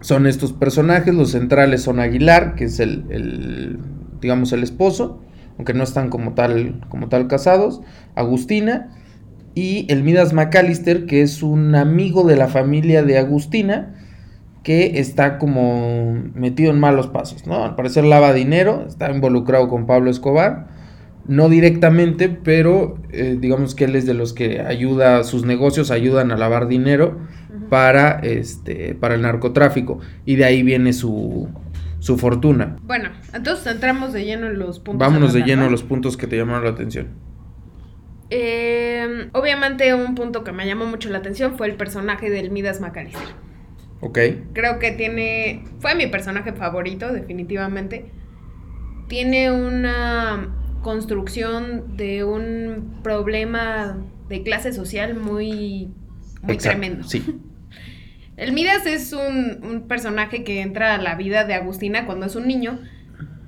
son 0.00 0.26
estos 0.26 0.52
personajes, 0.52 1.14
los 1.14 1.30
centrales 1.30 1.82
son 1.82 2.00
Aguilar, 2.00 2.56
que 2.56 2.64
es 2.64 2.80
el, 2.80 3.04
el 3.08 3.78
digamos, 4.20 4.52
el 4.52 4.64
esposo, 4.64 5.20
aunque 5.58 5.74
no 5.74 5.84
están 5.84 6.10
como 6.10 6.34
tal, 6.34 6.80
como 6.88 7.08
tal 7.08 7.28
casados, 7.28 7.82
Agustina, 8.16 8.96
y 9.54 9.86
el 9.90 10.02
Midas 10.02 10.32
McAllister, 10.32 11.06
que 11.06 11.22
es 11.22 11.42
un 11.42 11.74
amigo 11.74 12.24
de 12.24 12.36
la 12.36 12.48
familia 12.48 13.02
de 13.02 13.18
Agustina, 13.18 13.94
que 14.62 15.00
está 15.00 15.38
como 15.38 16.12
metido 16.34 16.70
en 16.70 16.78
malos 16.78 17.08
pasos, 17.08 17.46
¿no? 17.46 17.64
Al 17.64 17.74
parecer 17.76 18.04
lava 18.04 18.32
dinero, 18.32 18.84
está 18.86 19.10
involucrado 19.10 19.68
con 19.68 19.86
Pablo 19.86 20.10
Escobar, 20.10 20.68
no 21.26 21.48
directamente, 21.48 22.28
pero 22.28 22.98
eh, 23.10 23.36
digamos 23.40 23.74
que 23.74 23.84
él 23.84 23.96
es 23.96 24.06
de 24.06 24.14
los 24.14 24.32
que 24.32 24.60
ayuda, 24.60 25.24
sus 25.24 25.44
negocios 25.44 25.90
ayudan 25.90 26.30
a 26.30 26.36
lavar 26.36 26.68
dinero 26.68 27.18
para, 27.68 28.18
este, 28.20 28.94
para 28.94 29.14
el 29.14 29.22
narcotráfico, 29.22 30.00
y 30.26 30.36
de 30.36 30.44
ahí 30.44 30.62
viene 30.62 30.92
su, 30.92 31.48
su 31.98 32.18
fortuna. 32.18 32.76
Bueno, 32.82 33.10
entonces 33.32 33.66
entramos 33.66 34.12
de 34.12 34.24
lleno 34.24 34.46
en 34.46 34.58
los 34.58 34.80
puntos. 34.80 34.98
Vámonos 35.06 35.32
de 35.32 35.42
lleno 35.42 35.64
a 35.64 35.70
los 35.70 35.82
puntos 35.82 36.16
que 36.16 36.26
te 36.26 36.36
llamaron 36.36 36.64
la 36.64 36.70
atención. 36.70 37.08
Eh, 38.30 39.28
obviamente 39.32 39.92
un 39.92 40.14
punto 40.14 40.44
que 40.44 40.52
me 40.52 40.64
llamó 40.64 40.86
mucho 40.86 41.10
la 41.10 41.18
atención 41.18 41.56
fue 41.56 41.66
el 41.66 41.74
personaje 41.74 42.30
del 42.30 42.50
Midas 42.50 42.80
McAllister. 42.80 43.28
Ok. 44.00 44.18
Creo 44.52 44.78
que 44.78 44.92
tiene. 44.92 45.64
Fue 45.80 45.94
mi 45.94 46.06
personaje 46.06 46.52
favorito, 46.52 47.12
definitivamente. 47.12 48.06
Tiene 49.08 49.50
una 49.50 50.56
construcción 50.82 51.96
de 51.96 52.24
un 52.24 53.00
problema 53.02 53.98
de 54.28 54.42
clase 54.42 54.72
social 54.72 55.16
muy, 55.16 55.92
muy 56.42 56.56
tremendo. 56.56 57.06
Sí. 57.06 57.24
El 58.36 58.52
Midas 58.52 58.86
es 58.86 59.12
un, 59.12 59.60
un, 59.62 59.86
personaje 59.86 60.44
que 60.44 60.62
entra 60.62 60.94
a 60.94 60.98
la 60.98 61.14
vida 61.14 61.44
de 61.44 61.52
Agustina 61.52 62.06
cuando 62.06 62.24
es 62.24 62.36
un 62.36 62.48
niño, 62.48 62.80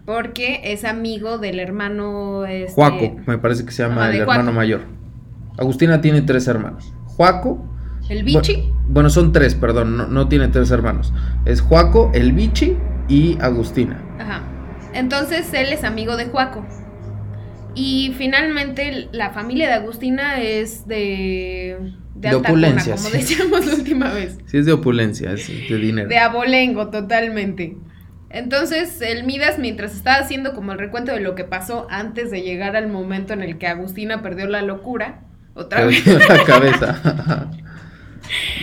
porque 0.05 0.61
es 0.65 0.85
amigo 0.85 1.39
del 1.39 1.61
hermano. 1.61 2.45
Este... 2.47 2.73
Juaco, 2.73 3.17
me 3.27 3.39
parece 3.39 3.65
que 3.65 3.73
se 3.73 3.83
llama 3.83 4.11
el 4.11 4.21
hermano 4.21 4.53
mayor. 4.53 4.83
Agustina 5.59 6.01
tiene 6.01 6.23
tres 6.23 6.49
hermanos. 6.49 6.93
Juaco. 7.05 7.69
El 8.09 8.25
Bichi. 8.25 8.73
Bueno, 8.89 9.11
son 9.11 9.33
tres, 9.33 9.55
perdón, 9.55 9.97
no, 9.97 10.07
no, 10.07 10.29
tiene 10.29 10.49
tres 10.49 10.71
hermanos. 10.71 11.13
Es 11.45 11.61
Juaco, 11.61 12.11
el 12.15 12.33
Bichi 12.33 12.77
y 13.09 13.39
Agustina. 13.41 14.03
Ajá. 14.19 14.43
Entonces 14.93 15.53
él 15.55 15.73
es 15.73 15.85
amigo 15.85 16.17
de 16.17 16.27
Juaco. 16.27 16.67
Y 17.75 18.13
finalmente 18.19 19.09
la 19.13 19.31
familia 19.31 19.69
de 19.69 19.75
Agustina 19.75 20.41
es 20.41 20.87
de... 20.87 21.93
De, 22.15 22.29
de 22.29 22.35
opulencia, 22.37 22.95
cuna, 22.95 22.97
como 22.97 23.09
sí. 23.09 23.17
decíamos 23.19 23.67
la 23.67 23.75
última 23.75 24.13
vez. 24.13 24.39
Sí, 24.47 24.59
es 24.59 24.67
de 24.67 24.73
opulencia, 24.73 25.33
es 25.33 25.49
de 25.49 25.77
dinero. 25.77 26.09
De 26.09 26.19
abolengo, 26.19 26.89
totalmente. 26.89 27.77
Entonces, 28.33 29.01
el 29.03 29.25
Midas, 29.25 29.59
mientras 29.59 29.95
estaba 29.95 30.17
haciendo 30.17 30.55
como 30.55 30.73
el 30.73 30.79
recuento 30.79 31.13
de 31.13 31.21
lo 31.21 31.35
que 31.35 31.45
pasó 31.45 31.87
antes 31.91 32.31
de 32.31 32.41
llegar 32.41 32.77
al 32.77 32.89
momento 32.89 33.35
en 33.35 33.43
el 33.43 33.59
que 33.59 33.67
Agustina 33.67 34.23
perdió 34.23 34.47
la 34.47 34.63
locura, 34.63 35.21
otra 35.55 35.85
vez. 35.85 36.07
la 36.07 36.45
cabeza. 36.45 37.51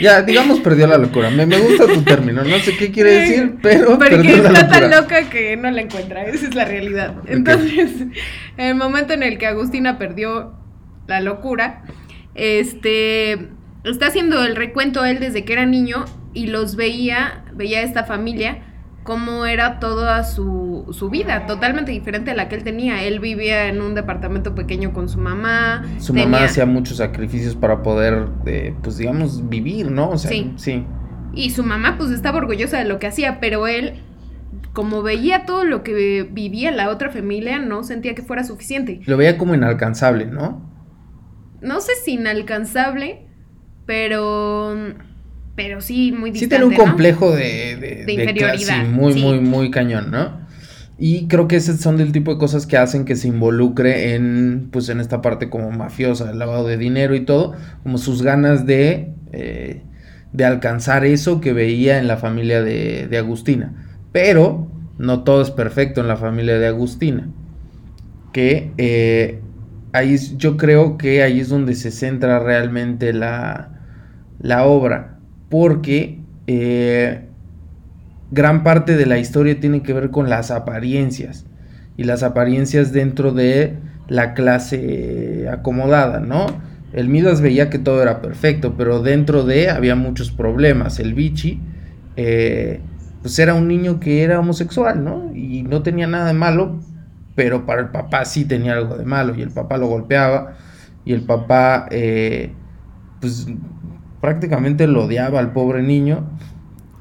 Ya, 0.01 0.23
digamos, 0.23 0.61
perdió 0.61 0.87
la 0.87 0.97
locura. 0.97 1.29
Me, 1.29 1.45
me, 1.45 1.59
gusta 1.59 1.85
tu 1.85 2.01
término. 2.01 2.43
No 2.43 2.57
sé 2.59 2.75
qué 2.75 2.91
quiere 2.91 3.11
decir, 3.11 3.55
pero. 3.61 3.99
Porque 3.99 4.15
perdió 4.15 4.37
está 4.37 4.51
la 4.51 4.61
locura. 4.61 4.79
tan 4.79 4.91
loca 4.91 5.29
que 5.29 5.57
no 5.57 5.69
la 5.69 5.81
encuentra. 5.81 6.23
Esa 6.25 6.47
es 6.47 6.55
la 6.55 6.65
realidad. 6.65 7.15
Entonces, 7.27 7.93
okay. 7.95 8.11
en 8.57 8.65
el 8.65 8.75
momento 8.75 9.13
en 9.13 9.21
el 9.21 9.37
que 9.37 9.45
Agustina 9.45 9.99
perdió 9.99 10.55
la 11.07 11.19
locura, 11.19 11.83
este. 12.33 13.49
Está 13.83 14.07
haciendo 14.07 14.43
el 14.43 14.55
recuento 14.55 15.05
él 15.05 15.19
desde 15.19 15.45
que 15.45 15.53
era 15.53 15.65
niño 15.65 16.05
y 16.33 16.47
los 16.47 16.75
veía, 16.75 17.43
veía 17.53 17.79
a 17.79 17.83
esta 17.83 18.05
familia 18.05 18.68
cómo 19.09 19.47
era 19.47 19.79
toda 19.79 20.23
su, 20.23 20.85
su, 20.91 21.09
vida, 21.09 21.47
totalmente 21.47 21.91
diferente 21.91 22.29
a 22.29 22.35
la 22.35 22.47
que 22.47 22.53
él 22.53 22.63
tenía. 22.63 23.03
Él 23.05 23.19
vivía 23.19 23.65
en 23.65 23.81
un 23.81 23.95
departamento 23.95 24.53
pequeño 24.53 24.93
con 24.93 25.09
su 25.09 25.17
mamá. 25.17 25.83
Su 25.97 26.13
tenía... 26.13 26.27
mamá 26.27 26.43
hacía 26.43 26.67
muchos 26.67 26.97
sacrificios 26.97 27.55
para 27.55 27.81
poder, 27.81 28.27
eh, 28.45 28.75
pues 28.83 28.99
digamos, 28.99 29.49
vivir, 29.49 29.89
¿no? 29.89 30.11
O 30.11 30.17
sea, 30.19 30.29
sí. 30.29 30.53
sí. 30.57 30.85
Y 31.33 31.49
su 31.49 31.63
mamá 31.63 31.95
pues 31.97 32.11
estaba 32.11 32.37
orgullosa 32.37 32.77
de 32.77 32.85
lo 32.85 32.99
que 32.99 33.07
hacía, 33.07 33.39
pero 33.39 33.65
él, 33.65 33.93
como 34.73 35.01
veía 35.01 35.43
todo 35.47 35.63
lo 35.63 35.81
que 35.81 36.29
vivía 36.31 36.69
la 36.69 36.89
otra 36.89 37.09
familia, 37.09 37.57
no 37.57 37.81
sentía 37.83 38.13
que 38.13 38.21
fuera 38.21 38.43
suficiente. 38.43 39.01
Lo 39.07 39.17
veía 39.17 39.39
como 39.39 39.55
inalcanzable, 39.55 40.27
¿no? 40.27 40.69
No 41.61 41.81
sé 41.81 41.93
si 41.95 42.11
inalcanzable, 42.11 43.25
pero 43.87 44.75
pero 45.55 45.81
sí 45.81 46.11
muy 46.11 46.31
distante, 46.31 46.39
Sí 46.39 46.47
tiene 46.49 46.65
un 46.65 46.71
¿no? 46.71 46.77
complejo 46.77 47.31
de, 47.31 47.75
de, 47.77 48.05
de 48.05 48.13
inferioridad. 48.13 48.85
muy, 48.85 49.13
sí. 49.13 49.21
muy, 49.21 49.39
muy 49.39 49.71
cañón, 49.71 50.11
¿no? 50.11 50.47
Y 50.97 51.27
creo 51.27 51.47
que 51.47 51.55
esos 51.55 51.79
son 51.79 51.95
del 51.97 52.11
tipo 52.11 52.33
de 52.33 52.39
cosas 52.39 52.67
que 52.67 52.77
hacen 52.77 53.05
que 53.05 53.15
se 53.15 53.29
involucre 53.29 54.15
en, 54.15 54.67
pues, 54.71 54.89
en 54.89 54.99
esta 54.99 55.21
parte 55.21 55.49
como 55.49 55.71
mafiosa, 55.71 56.29
el 56.29 56.39
lavado 56.39 56.67
de 56.67 56.77
dinero 56.77 57.15
y 57.15 57.21
todo, 57.21 57.53
como 57.83 57.97
sus 57.97 58.21
ganas 58.21 58.65
de, 58.65 59.13
eh, 59.31 59.83
de 60.33 60.45
alcanzar 60.45 61.05
eso 61.05 61.39
que 61.39 61.53
veía 61.53 61.99
en 61.99 62.07
la 62.07 62.17
familia 62.17 62.61
de, 62.61 63.07
de 63.07 63.17
Agustina. 63.17 63.73
Pero 64.11 64.69
no 64.97 65.23
todo 65.23 65.41
es 65.41 65.51
perfecto 65.51 66.01
en 66.01 66.07
la 66.09 66.17
familia 66.17 66.59
de 66.59 66.67
Agustina. 66.67 67.29
Que 68.33 68.73
eh, 68.77 69.41
ahí 69.93 70.13
es, 70.13 70.37
yo 70.37 70.57
creo 70.57 70.97
que 70.97 71.23
ahí 71.23 71.39
es 71.39 71.47
donde 71.49 71.75
se 71.75 71.91
centra 71.91 72.39
realmente 72.39 73.13
la, 73.13 73.79
la 74.39 74.65
obra 74.65 75.18
porque 75.49 76.19
eh, 76.47 77.25
gran 78.31 78.63
parte 78.63 78.95
de 78.95 79.05
la 79.05 79.17
historia 79.17 79.59
tiene 79.59 79.81
que 79.81 79.93
ver 79.93 80.11
con 80.11 80.29
las 80.29 80.51
apariencias 80.51 81.45
y 81.97 82.03
las 82.03 82.23
apariencias 82.23 82.91
dentro 82.91 83.31
de 83.31 83.77
la 84.07 84.33
clase 84.33 85.47
acomodada, 85.51 86.19
¿no? 86.19 86.47
El 86.93 87.07
Midas 87.09 87.41
veía 87.41 87.69
que 87.69 87.77
todo 87.77 88.01
era 88.01 88.21
perfecto, 88.21 88.75
pero 88.75 89.01
dentro 89.01 89.43
de 89.43 89.69
había 89.69 89.95
muchos 89.95 90.31
problemas. 90.31 90.99
El 90.99 91.13
Vichy, 91.13 91.61
eh, 92.15 92.81
pues 93.21 93.37
era 93.37 93.53
un 93.53 93.67
niño 93.67 93.99
que 93.99 94.23
era 94.23 94.39
homosexual, 94.39 95.03
¿no? 95.03 95.31
Y 95.35 95.63
no 95.63 95.83
tenía 95.83 96.07
nada 96.07 96.27
de 96.27 96.33
malo, 96.33 96.79
pero 97.35 97.65
para 97.65 97.81
el 97.81 97.89
papá 97.89 98.25
sí 98.25 98.45
tenía 98.45 98.73
algo 98.73 98.97
de 98.97 99.05
malo 99.05 99.35
y 99.35 99.41
el 99.41 99.51
papá 99.51 99.77
lo 99.77 99.87
golpeaba 99.87 100.55
y 101.05 101.13
el 101.13 101.21
papá, 101.21 101.87
eh, 101.91 102.53
pues 103.21 103.47
prácticamente 104.21 104.87
lo 104.87 105.05
odiaba 105.05 105.39
al 105.39 105.53
pobre 105.53 105.83
niño 105.83 106.27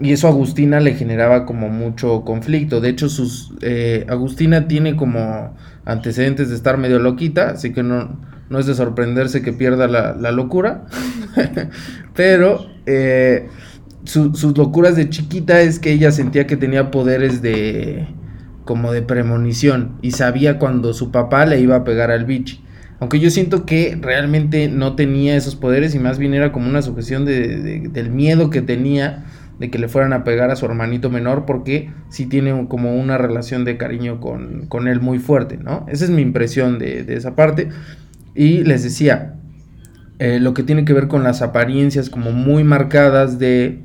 y 0.01 0.13
eso 0.13 0.29
a 0.29 0.31
Agustina 0.31 0.81
le 0.81 0.95
generaba 0.95 1.45
como 1.45 1.69
mucho 1.69 2.23
conflicto. 2.25 2.81
De 2.81 2.89
hecho, 2.89 3.09
sus 3.09 3.53
eh, 3.63 4.07
Agustina 4.09 4.69
tiene 4.69 4.95
como 4.97 5.57
antecedentes 5.85 6.51
de 6.51 6.55
estar 6.55 6.79
medio 6.79 7.01
loquita, 7.01 7.51
así 7.51 7.73
que 7.73 7.83
no, 7.83 8.21
no 8.49 8.59
es 8.59 8.67
de 8.67 8.75
sorprenderse 8.75 9.43
que 9.43 9.53
pierda 9.53 9.89
la, 9.89 10.15
la 10.15 10.31
locura. 10.31 10.87
Pero 12.15 12.67
eh, 12.87 13.49
su, 14.05 14.35
sus 14.35 14.57
locuras 14.57 14.95
de 14.95 15.11
chiquita 15.11 15.61
es 15.61 15.81
que 15.81 15.93
ella 15.93 16.13
sentía 16.13 16.47
que 16.47 16.57
tenía 16.57 16.91
poderes 16.91 17.43
de 17.43 18.07
como 18.65 18.93
de 18.93 19.01
premonición 19.01 19.97
y 20.03 20.11
sabía 20.11 20.59
cuando 20.59 20.93
su 20.93 21.11
papá 21.11 21.47
le 21.47 21.59
iba 21.59 21.77
a 21.77 21.85
pegar 21.85 22.11
al 22.11 22.27
bichi. 22.27 22.63
Aunque 23.01 23.21
yo 23.21 23.31
siento 23.31 23.65
que 23.65 23.97
realmente 24.01 24.69
no 24.69 24.97
tenía 24.97 25.37
esos 25.37 25.55
poderes 25.55 25.95
y 25.95 25.99
más 25.99 26.19
bien 26.19 26.35
era 26.35 26.51
como 26.51 26.69
una 26.69 26.83
sujeción 26.83 27.25
de, 27.25 27.59
de, 27.59 27.89
del 27.89 28.11
miedo 28.11 28.51
que 28.51 28.61
tenía 28.61 29.25
de 29.59 29.71
que 29.71 29.79
le 29.79 29.89
fueran 29.89 30.13
a 30.13 30.25
pegar 30.25 30.51
a 30.51 30.57
su 30.57 30.67
hermanito 30.67 31.11
menor 31.11 31.45
porque 31.45 31.91
sí 32.11 32.27
tiene 32.27 32.67
como 32.69 32.97
una 32.97 33.19
relación 33.19 33.65
de 33.65 33.77
cariño 33.77 34.21
con, 34.21 34.67
con, 34.67 34.87
él 34.87 35.01
muy 35.01 35.19
fuerte, 35.19 35.57
¿no? 35.57 35.85
Esa 35.89 36.05
es 36.05 36.11
mi 36.11 36.23
impresión 36.23 36.79
de, 36.79 37.03
de 37.03 37.17
esa 37.17 37.35
parte. 37.35 37.69
Y 38.35 38.63
les 38.63 38.85
decía, 38.85 39.35
eh, 40.21 40.39
lo 40.41 40.55
que 40.55 40.63
tiene 40.63 40.85
que 40.85 40.93
ver 40.93 41.09
con 41.09 41.25
las 41.25 41.43
apariencias 41.43 42.09
como 42.09 42.31
muy 42.31 42.63
marcadas 42.63 43.41
de, 43.41 43.81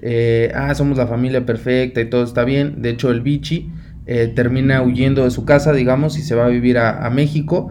eh, 0.00 0.50
ah, 0.54 0.74
somos 0.74 0.96
la 0.96 1.06
familia 1.06 1.44
perfecta 1.44 2.00
y 2.00 2.08
todo 2.08 2.24
está 2.24 2.44
bien. 2.44 2.80
De 2.80 2.90
hecho, 2.90 3.10
el 3.10 3.20
Vichy 3.20 3.70
eh, 4.06 4.32
termina 4.34 4.80
huyendo 4.80 5.24
de 5.24 5.30
su 5.30 5.44
casa, 5.44 5.74
digamos, 5.74 6.18
y 6.18 6.22
se 6.22 6.34
va 6.34 6.46
a 6.46 6.48
vivir 6.48 6.78
a 6.78 7.08
México 7.10 7.70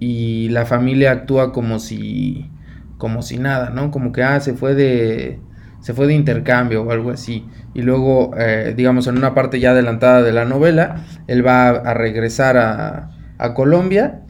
y 0.00 0.48
la 0.50 0.66
familia 0.66 1.12
actúa 1.12 1.52
como 1.52 1.78
si 1.78 2.50
como 2.98 3.22
si 3.22 3.38
nada, 3.38 3.70
¿no? 3.70 3.90
Como 3.90 4.12
que 4.12 4.22
ah, 4.22 4.40
se 4.40 4.54
fue 4.54 4.74
de 4.74 5.40
se 5.80 5.94
fue 5.94 6.06
de 6.06 6.14
intercambio 6.14 6.82
o 6.82 6.90
algo 6.90 7.10
así. 7.10 7.46
Y 7.74 7.82
luego, 7.82 8.32
eh, 8.36 8.74
digamos, 8.76 9.06
en 9.06 9.16
una 9.16 9.34
parte 9.34 9.60
ya 9.60 9.70
adelantada 9.70 10.22
de 10.22 10.32
la 10.32 10.44
novela, 10.44 11.04
él 11.28 11.46
va 11.46 11.68
a, 11.68 11.94
regresar 11.94 12.56
a, 12.56 13.10
a, 13.38 13.54
Colombia 13.54 14.22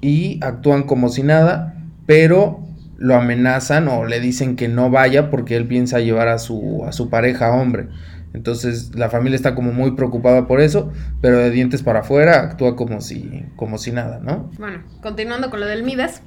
y 0.00 0.40
actúan 0.42 0.84
como 0.84 1.10
si 1.10 1.22
nada, 1.22 1.74
pero 2.06 2.60
lo 2.96 3.14
amenazan 3.14 3.88
o 3.88 4.06
le 4.06 4.20
dicen 4.20 4.56
que 4.56 4.68
no 4.68 4.90
vaya 4.90 5.30
porque 5.30 5.56
él 5.56 5.66
piensa 5.66 6.00
llevar 6.00 6.28
a 6.28 6.38
su, 6.38 6.84
a 6.86 6.92
su 6.92 7.10
pareja 7.10 7.52
hombre. 7.52 7.88
Entonces 8.34 8.94
la 8.94 9.10
familia 9.10 9.36
está 9.36 9.54
como 9.54 9.72
muy 9.72 9.92
preocupada 9.92 10.46
por 10.46 10.60
eso, 10.60 10.92
pero 11.20 11.38
de 11.38 11.50
dientes 11.50 11.82
para 11.82 12.00
afuera 12.00 12.42
actúa 12.42 12.76
como 12.76 13.00
si, 13.00 13.44
como 13.56 13.78
si 13.78 13.92
nada, 13.92 14.20
¿no? 14.20 14.50
Bueno, 14.58 14.82
continuando 15.02 15.50
con 15.50 15.60
lo 15.60 15.66
del 15.66 15.82
Midas, 15.82 16.22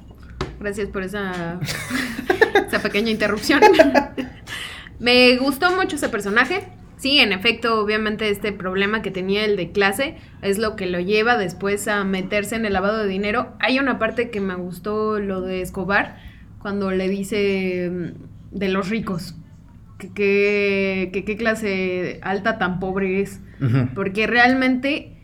gracias 0.60 0.88
por 0.88 1.02
esa, 1.02 1.60
esa 2.66 2.78
pequeña 2.80 3.10
interrupción. 3.10 3.60
Me 4.98 5.36
gustó 5.38 5.74
mucho 5.76 5.96
ese 5.96 6.08
personaje, 6.08 6.64
Sí, 7.02 7.18
en 7.18 7.32
efecto, 7.32 7.80
obviamente 7.80 8.30
este 8.30 8.52
problema 8.52 9.02
que 9.02 9.10
tenía 9.10 9.44
el 9.44 9.56
de 9.56 9.72
clase 9.72 10.14
es 10.40 10.58
lo 10.58 10.76
que 10.76 10.86
lo 10.86 11.00
lleva 11.00 11.36
después 11.36 11.88
a 11.88 12.04
meterse 12.04 12.54
en 12.54 12.64
el 12.64 12.74
lavado 12.74 12.98
de 12.98 13.08
dinero. 13.08 13.56
Hay 13.58 13.80
una 13.80 13.98
parte 13.98 14.30
que 14.30 14.40
me 14.40 14.54
gustó 14.54 15.18
lo 15.18 15.40
de 15.40 15.62
Escobar, 15.62 16.20
cuando 16.60 16.92
le 16.92 17.08
dice 17.08 17.90
mm, 17.90 18.56
de 18.56 18.68
los 18.68 18.88
ricos, 18.88 19.34
que 20.14 21.10
qué 21.12 21.36
clase 21.36 22.18
alta 22.22 22.58
tan 22.58 22.80
pobre 22.80 23.20
es. 23.20 23.40
Porque 23.94 24.26
realmente 24.26 25.16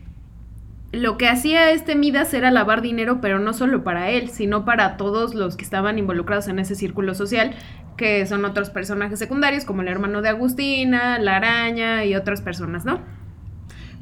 lo 0.91 1.17
que 1.17 1.27
hacía 1.27 1.71
este 1.71 1.95
Midas 1.95 2.33
era 2.33 2.49
lavar 2.51 2.81
dinero, 2.81 3.19
pero 3.21 3.37
no 3.39 3.53
solo 3.53 3.83
para 3.83 4.09
él, 4.09 4.29
sino 4.29 4.65
para 4.65 4.97
todos 4.97 5.35
los 5.35 5.55
que 5.55 5.63
estaban 5.63 5.99
involucrados 5.99 6.47
en 6.47 6.57
ese 6.57 6.75
círculo 6.75 7.13
social, 7.13 7.53
que 7.95 8.25
son 8.25 8.45
otros 8.45 8.69
personajes 8.69 9.19
secundarios, 9.19 9.65
como 9.65 9.81
el 9.81 9.87
hermano 9.87 10.21
de 10.21 10.29
Agustina, 10.29 11.19
la 11.19 11.35
araña 11.35 12.05
y 12.05 12.15
otras 12.15 12.41
personas, 12.41 12.85
¿no? 12.85 13.01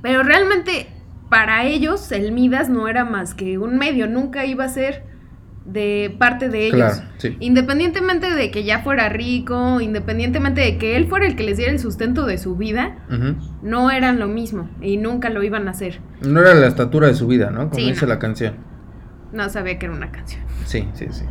Pero 0.01 0.23
realmente 0.23 0.87
para 1.29 1.65
ellos 1.65 2.11
el 2.11 2.31
Midas 2.31 2.69
no 2.69 2.87
era 2.87 3.03
más 3.03 3.33
que 3.33 3.57
un 3.57 3.77
medio, 3.77 4.07
nunca 4.07 4.45
iba 4.45 4.63
a 4.63 4.69
ser 4.69 5.03
de 5.67 6.15
parte 6.17 6.49
de 6.49 6.67
ellos. 6.67 7.03
Independientemente 7.39 8.33
de 8.33 8.51
que 8.51 8.63
ya 8.63 8.79
fuera 8.79 9.09
rico, 9.09 9.81
independientemente 9.81 10.61
de 10.61 10.77
que 10.77 10.95
él 10.95 11.07
fuera 11.07 11.27
el 11.27 11.35
que 11.35 11.43
les 11.43 11.57
diera 11.57 11.71
el 11.71 11.79
sustento 11.79 12.25
de 12.25 12.37
su 12.37 12.55
vida, 12.55 13.05
no 13.61 13.91
eran 13.91 14.19
lo 14.19 14.27
mismo 14.27 14.69
y 14.81 14.97
nunca 14.97 15.29
lo 15.29 15.43
iban 15.43 15.67
a 15.67 15.71
hacer. 15.71 15.99
No 16.21 16.41
era 16.41 16.53
la 16.53 16.67
estatura 16.67 17.07
de 17.07 17.13
su 17.13 17.27
vida, 17.27 17.51
¿no? 17.51 17.69
Como 17.69 17.85
dice 17.85 18.07
la 18.07 18.19
canción. 18.19 18.55
No 19.33 19.49
sabía 19.49 19.77
que 19.77 19.87
era 19.87 19.95
una 19.95 20.11
canción. 20.11 20.41
Sí, 20.65 20.87
sí, 20.93 21.07
sí. 21.11 21.25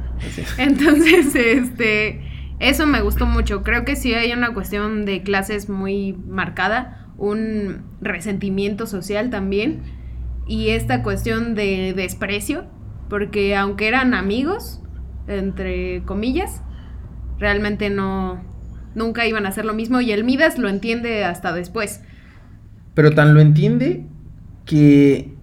Entonces, 0.59 1.35
este 1.35 2.21
eso 2.59 2.87
me 2.87 3.01
gustó 3.03 3.27
mucho. 3.27 3.63
Creo 3.63 3.85
que 3.85 3.97
sí 3.97 4.15
hay 4.15 4.33
una 4.33 4.55
cuestión 4.55 5.05
de 5.05 5.23
clases 5.23 5.69
muy 5.69 6.13
marcada, 6.27 7.09
un 7.19 7.85
resentimiento 8.01 8.87
social 8.87 9.31
también 9.31 9.83
y 10.47 10.71
esta 10.71 11.03
cuestión 11.03 11.55
de 11.55 11.93
desprecio, 11.95 12.67
porque 13.09 13.57
aunque 13.57 13.89
eran 13.89 14.15
amigos, 14.15 14.83
entre 15.27 16.03
comillas, 16.05 16.63
realmente 17.39 17.91
no 17.91 18.43
nunca 18.95 19.27
iban 19.27 19.47
a 19.47 19.51
hacer 19.51 19.65
lo 19.65 19.75
mismo 19.75 20.01
y 20.01 20.11
el 20.11 20.25
Midas 20.25 20.59
lo 20.59 20.69
entiende 20.69 21.25
hasta 21.25 21.53
después. 21.53 22.01
Pero 22.95 23.13
tan 23.13 23.35
lo 23.35 23.41
entiende 23.41 24.07
que 24.65 25.35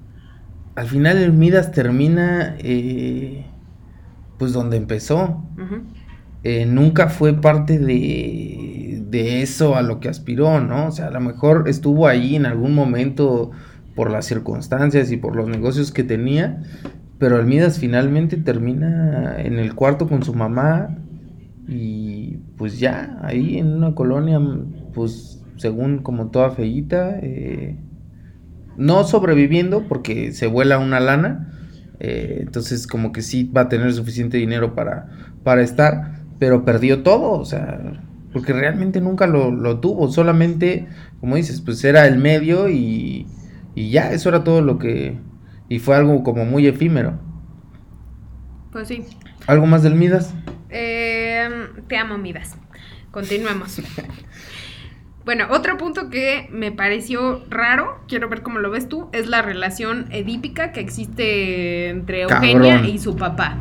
al 0.75 0.87
final 0.87 1.17
el 1.17 1.31
Midas 1.33 1.71
termina 1.71 2.55
eh, 2.59 3.45
pues 4.37 4.53
donde 4.53 4.77
empezó. 4.77 5.45
Eh, 6.43 6.65
nunca 6.65 7.07
fue 7.07 7.39
parte 7.39 7.79
de, 7.79 9.01
de, 9.07 9.41
eso 9.41 9.77
a 9.77 9.81
lo 9.81 10.01
que 10.01 10.09
aspiró, 10.09 10.59
¿no? 10.59 10.87
O 10.87 10.91
sea, 10.91 11.07
a 11.07 11.11
lo 11.11 11.21
mejor 11.21 11.69
estuvo 11.69 12.07
ahí 12.07 12.35
en 12.35 12.45
algún 12.45 12.75
momento 12.75 13.51
por 13.95 14.11
las 14.11 14.25
circunstancias 14.25 15.11
y 15.11 15.17
por 15.17 15.37
los 15.37 15.47
negocios 15.47 15.91
que 15.91 16.03
tenía, 16.03 16.61
pero 17.23 17.37
Almidas 17.37 17.79
finalmente 17.79 18.35
termina 18.35 19.37
en 19.37 19.57
el 19.57 19.75
cuarto 19.75 20.09
con 20.09 20.23
su 20.23 20.33
mamá 20.33 20.97
y 21.69 22.35
pues 22.57 22.79
ya, 22.79 23.17
ahí 23.21 23.59
en 23.59 23.67
una 23.67 23.95
colonia, 23.95 24.41
pues 24.93 25.41
según 25.55 25.99
como 25.99 26.31
toda 26.31 26.51
feíta, 26.51 27.17
eh, 27.21 27.77
no 28.75 29.05
sobreviviendo 29.05 29.87
porque 29.87 30.33
se 30.33 30.47
vuela 30.47 30.79
una 30.79 30.99
lana, 30.99 31.49
eh, 32.01 32.39
entonces 32.41 32.87
como 32.87 33.13
que 33.13 33.21
sí 33.21 33.45
va 33.45 33.61
a 33.61 33.69
tener 33.69 33.93
suficiente 33.93 34.35
dinero 34.35 34.75
para, 34.75 35.07
para 35.45 35.61
estar, 35.61 36.25
pero 36.39 36.65
perdió 36.65 37.03
todo, 37.03 37.39
o 37.39 37.45
sea, 37.45 38.03
porque 38.33 38.51
realmente 38.51 38.99
nunca 38.99 39.27
lo, 39.27 39.79
tuvo, 39.79 40.09
solamente, 40.09 40.89
como 41.21 41.37
dices, 41.37 41.61
pues 41.61 41.81
era 41.85 42.05
el 42.05 42.17
medio 42.17 42.67
y, 42.67 43.27
y 43.75 43.91
ya, 43.91 44.11
eso 44.11 44.27
era 44.27 44.43
todo 44.43 44.61
lo 44.61 44.77
que, 44.77 45.17
y 45.69 45.79
fue 45.79 45.95
algo 45.95 46.23
como 46.23 46.45
muy 46.45 46.67
efímero. 46.67 47.19
Pues 48.71 48.87
sí. 48.87 49.05
¿Algo 49.47 49.65
más 49.65 49.83
del 49.83 49.95
Midas? 49.95 50.33
Eh, 50.69 51.49
te 51.87 51.97
amo, 51.97 52.17
Midas. 52.17 52.57
Continuemos. 53.11 53.81
bueno, 55.25 55.45
otro 55.51 55.77
punto 55.77 56.09
que 56.09 56.47
me 56.51 56.71
pareció 56.71 57.43
raro, 57.49 58.03
quiero 58.07 58.29
ver 58.29 58.41
cómo 58.41 58.59
lo 58.59 58.71
ves 58.71 58.89
tú, 58.89 59.09
es 59.13 59.27
la 59.27 59.41
relación 59.41 60.07
edípica 60.11 60.71
que 60.71 60.79
existe 60.79 61.89
entre 61.89 62.23
Eugenia 62.23 62.81
y 62.81 62.97
su 62.97 63.15
papá. 63.15 63.57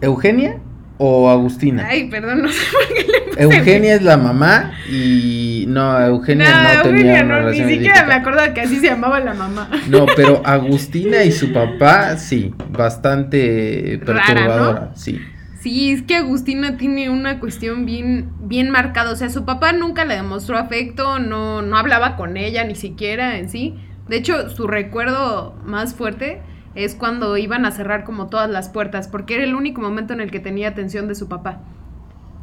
¿Eugenia? 0.00 0.60
O 0.98 1.30
Agustina. 1.30 1.86
Ay, 1.88 2.08
perdón, 2.10 2.42
no 2.42 2.48
sé 2.48 2.60
por 2.72 2.88
qué 2.88 3.12
le 3.12 3.20
puse 3.20 3.42
Eugenia 3.42 3.94
es 3.94 4.02
la 4.02 4.16
mamá 4.16 4.72
y 4.90 5.64
no, 5.68 5.98
Eugenia 6.00 6.74
no, 6.74 6.74
no 6.74 6.82
tenía 6.82 7.24
una 7.24 7.40
no, 7.42 7.50
Ni 7.50 7.64
siquiera 7.64 8.04
me 8.04 8.14
acuerdo 8.14 8.52
que 8.52 8.60
así 8.62 8.76
se 8.76 8.86
llamaba 8.86 9.20
la 9.20 9.34
mamá. 9.34 9.70
No, 9.88 10.06
pero 10.16 10.42
Agustina 10.44 11.22
y 11.22 11.30
su 11.30 11.52
papá, 11.52 12.16
sí, 12.16 12.52
bastante 12.70 14.00
perturbadora, 14.04 14.90
sí. 14.94 15.20
Sí, 15.60 15.90
es 15.90 16.02
que 16.02 16.16
Agustina 16.16 16.76
tiene 16.76 17.10
una 17.10 17.40
cuestión 17.40 17.84
bien, 17.84 18.30
bien 18.40 18.70
marcada. 18.70 19.10
O 19.12 19.16
sea, 19.16 19.28
su 19.28 19.44
papá 19.44 19.72
nunca 19.72 20.04
le 20.04 20.14
demostró 20.14 20.56
afecto, 20.56 21.18
no, 21.18 21.62
no 21.62 21.76
hablaba 21.76 22.16
con 22.16 22.36
ella 22.36 22.64
ni 22.64 22.76
siquiera 22.76 23.38
en 23.38 23.48
sí. 23.48 23.74
De 24.08 24.16
hecho, 24.16 24.50
su 24.50 24.66
recuerdo 24.66 25.56
más 25.64 25.94
fuerte 25.94 26.40
es 26.74 26.94
cuando 26.94 27.36
iban 27.36 27.64
a 27.64 27.70
cerrar 27.70 28.04
como 28.04 28.28
todas 28.28 28.50
las 28.50 28.68
puertas, 28.68 29.08
porque 29.08 29.34
era 29.34 29.44
el 29.44 29.54
único 29.54 29.80
momento 29.80 30.12
en 30.12 30.20
el 30.20 30.30
que 30.30 30.40
tenía 30.40 30.68
atención 30.68 31.08
de 31.08 31.14
su 31.14 31.28
papá. 31.28 31.60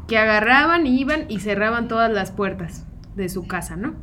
Que 0.07 0.17
agarraban, 0.17 0.87
iban 0.87 1.25
y 1.29 1.39
cerraban 1.39 1.87
todas 1.87 2.11
las 2.11 2.31
puertas 2.31 2.85
de 3.15 3.29
su 3.29 3.47
casa, 3.47 3.75
¿no? 3.75 3.95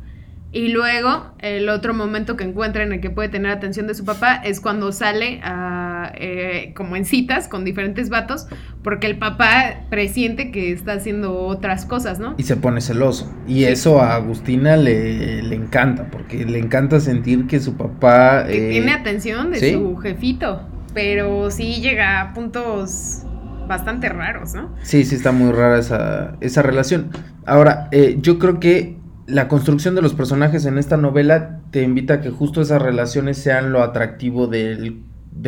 Y 0.55 0.67
luego, 0.67 1.33
el 1.39 1.67
otro 1.67 1.95
momento 1.95 2.37
que 2.37 2.43
encuentra 2.43 2.83
en 2.83 2.93
el 2.93 3.01
que 3.01 3.09
puede 3.09 3.27
tener 3.27 3.51
atención 3.51 3.87
de 3.87 3.95
su 3.95 4.05
papá 4.05 4.35
es 4.35 4.61
cuando 4.61 4.91
sale 4.91 5.41
a, 5.43 6.11
eh, 6.13 6.73
como 6.75 6.95
en 6.95 7.05
citas 7.05 7.47
con 7.47 7.65
diferentes 7.65 8.09
vatos, 8.09 8.45
porque 8.83 9.07
el 9.07 9.17
papá 9.17 9.87
presiente 9.89 10.51
que 10.51 10.71
está 10.71 10.93
haciendo 10.93 11.39
otras 11.39 11.87
cosas, 11.87 12.19
¿no? 12.19 12.35
Y 12.37 12.43
se 12.43 12.55
pone 12.55 12.81
celoso. 12.81 13.33
Y 13.47 13.63
eso 13.63 13.99
a 13.99 14.13
Agustina 14.13 14.77
le, 14.77 15.41
le, 15.41 15.55
encanta, 15.55 16.11
porque 16.11 16.45
le 16.45 16.59
encanta 16.59 16.99
sentir 16.99 17.47
que 17.47 17.59
su 17.59 17.75
papá... 17.75 18.45
Que 18.45 18.69
tiene 18.69 18.91
eh, 18.91 18.95
atención 18.95 19.49
de 19.49 19.73
su 19.73 19.97
jefito, 19.97 20.61
pero 20.93 21.49
sí 21.49 21.81
llega 21.81 22.21
a 22.21 22.33
puntos 22.35 23.23
bastante 23.67 24.07
raros, 24.07 24.53
¿no? 24.53 24.71
Sí, 24.83 25.03
sí 25.03 25.15
está 25.15 25.31
muy 25.31 25.51
rara 25.51 25.79
esa, 25.79 26.35
esa 26.41 26.61
relación. 26.61 27.09
Ahora, 27.47 27.87
eh, 27.91 28.17
yo 28.21 28.37
creo 28.37 28.59
que 28.59 29.01
la 29.25 29.47
construcción 29.47 29.95
de 29.95 30.01
los 30.01 30.13
personajes 30.13 30.65
en 30.65 30.77
esta 30.77 30.97
novela 30.97 31.61
te 31.71 31.81
invita 31.81 32.15
a 32.15 32.21
que 32.21 32.29
justo 32.29 32.61
esas 32.61 32.81
relaciones 32.81 33.37
sean 33.37 33.71
lo 33.71 33.81
atractivo 33.81 34.47
de 34.47 35.01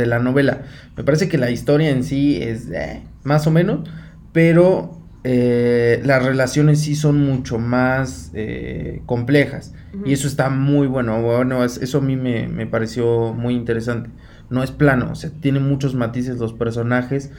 la 0.06 0.20
novela. 0.20 0.62
Me 0.96 1.04
parece 1.04 1.28
que 1.28 1.38
la 1.38 1.52
historia 1.52 1.90
en 1.90 2.04
sí 2.04 2.42
es 2.42 2.70
eh, 2.72 3.04
más 3.24 3.48
o 3.48 3.52
menos, 3.52 3.88
pero 4.32 5.02
eh, 5.24 6.02
las 6.06 6.24
relaciones 6.24 6.82
sí 6.82 6.96
son 6.96 7.18
mucho 7.26 7.58
más 7.58 8.32
eh, 8.34 9.02
complejas. 9.06 9.74
Y 10.06 10.14
eso 10.14 10.28
está 10.28 10.50
muy 10.50 10.88
bueno. 10.88 11.22
Bueno, 11.22 11.64
eso 11.64 11.98
a 11.98 12.02
mí 12.02 12.18
me, 12.18 12.48
me, 12.48 12.68
pareció 12.68 13.34
muy 13.34 13.56
interesante. 13.56 14.10
No 14.50 14.62
es 14.62 14.72
plano, 14.72 15.10
o 15.12 15.16
sea, 15.16 15.32
tiene 15.42 15.60
muchos 15.60 15.96
matices 15.96 16.38
los 16.38 16.54
personajes. 16.54 17.32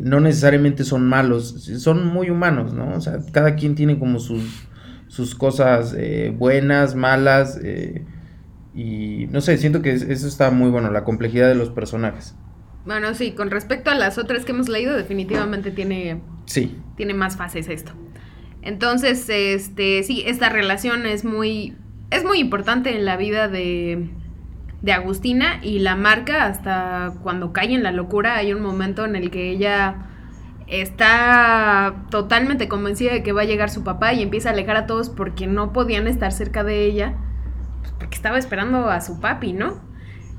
No 0.00 0.20
necesariamente 0.20 0.82
son 0.82 1.06
malos, 1.06 1.70
son 1.78 2.06
muy 2.06 2.30
humanos, 2.30 2.72
¿no? 2.72 2.94
O 2.94 3.00
sea, 3.00 3.18
cada 3.32 3.54
quien 3.54 3.74
tiene 3.74 3.98
como 3.98 4.18
sus 4.18 4.66
sus 5.14 5.36
cosas 5.36 5.94
eh, 5.96 6.34
buenas, 6.36 6.96
malas, 6.96 7.60
eh, 7.62 8.02
y 8.74 9.28
no 9.30 9.40
sé, 9.40 9.56
siento 9.58 9.80
que 9.80 9.92
eso 9.92 10.26
está 10.26 10.50
muy 10.50 10.70
bueno, 10.70 10.90
la 10.90 11.04
complejidad 11.04 11.46
de 11.46 11.54
los 11.54 11.70
personajes. 11.70 12.34
Bueno, 12.84 13.14
sí, 13.14 13.30
con 13.30 13.52
respecto 13.52 13.92
a 13.92 13.94
las 13.94 14.18
otras 14.18 14.44
que 14.44 14.50
hemos 14.50 14.68
leído, 14.68 14.96
definitivamente 14.96 15.70
tiene, 15.70 16.20
sí. 16.46 16.76
tiene 16.96 17.14
más 17.14 17.36
fases 17.36 17.68
esto. 17.68 17.92
Entonces, 18.60 19.28
este, 19.28 20.02
sí, 20.02 20.24
esta 20.26 20.48
relación 20.48 21.06
es 21.06 21.24
muy, 21.24 21.76
es 22.10 22.24
muy 22.24 22.40
importante 22.40 22.96
en 22.96 23.04
la 23.04 23.16
vida 23.16 23.46
de, 23.46 24.10
de 24.82 24.92
Agustina 24.92 25.60
y 25.62 25.78
la 25.78 25.94
marca 25.94 26.46
hasta 26.46 27.14
cuando 27.22 27.52
cae 27.52 27.72
en 27.72 27.84
la 27.84 27.92
locura. 27.92 28.34
Hay 28.34 28.52
un 28.52 28.62
momento 28.62 29.04
en 29.04 29.14
el 29.14 29.30
que 29.30 29.50
ella 29.50 30.08
está 30.66 32.06
totalmente 32.10 32.68
convencida 32.68 33.12
de 33.12 33.22
que 33.22 33.32
va 33.32 33.42
a 33.42 33.46
llegar 33.46 33.70
su 33.70 33.84
papá 33.84 34.12
y 34.12 34.22
empieza 34.22 34.50
a 34.50 34.52
alejar 34.52 34.76
a 34.76 34.86
todos 34.86 35.10
porque 35.10 35.46
no 35.46 35.72
podían 35.72 36.06
estar 36.06 36.32
cerca 36.32 36.64
de 36.64 36.84
ella, 36.84 37.14
pues, 37.80 37.92
porque 37.98 38.16
estaba 38.16 38.38
esperando 38.38 38.88
a 38.88 39.00
su 39.00 39.20
papi, 39.20 39.52
¿no? 39.52 39.80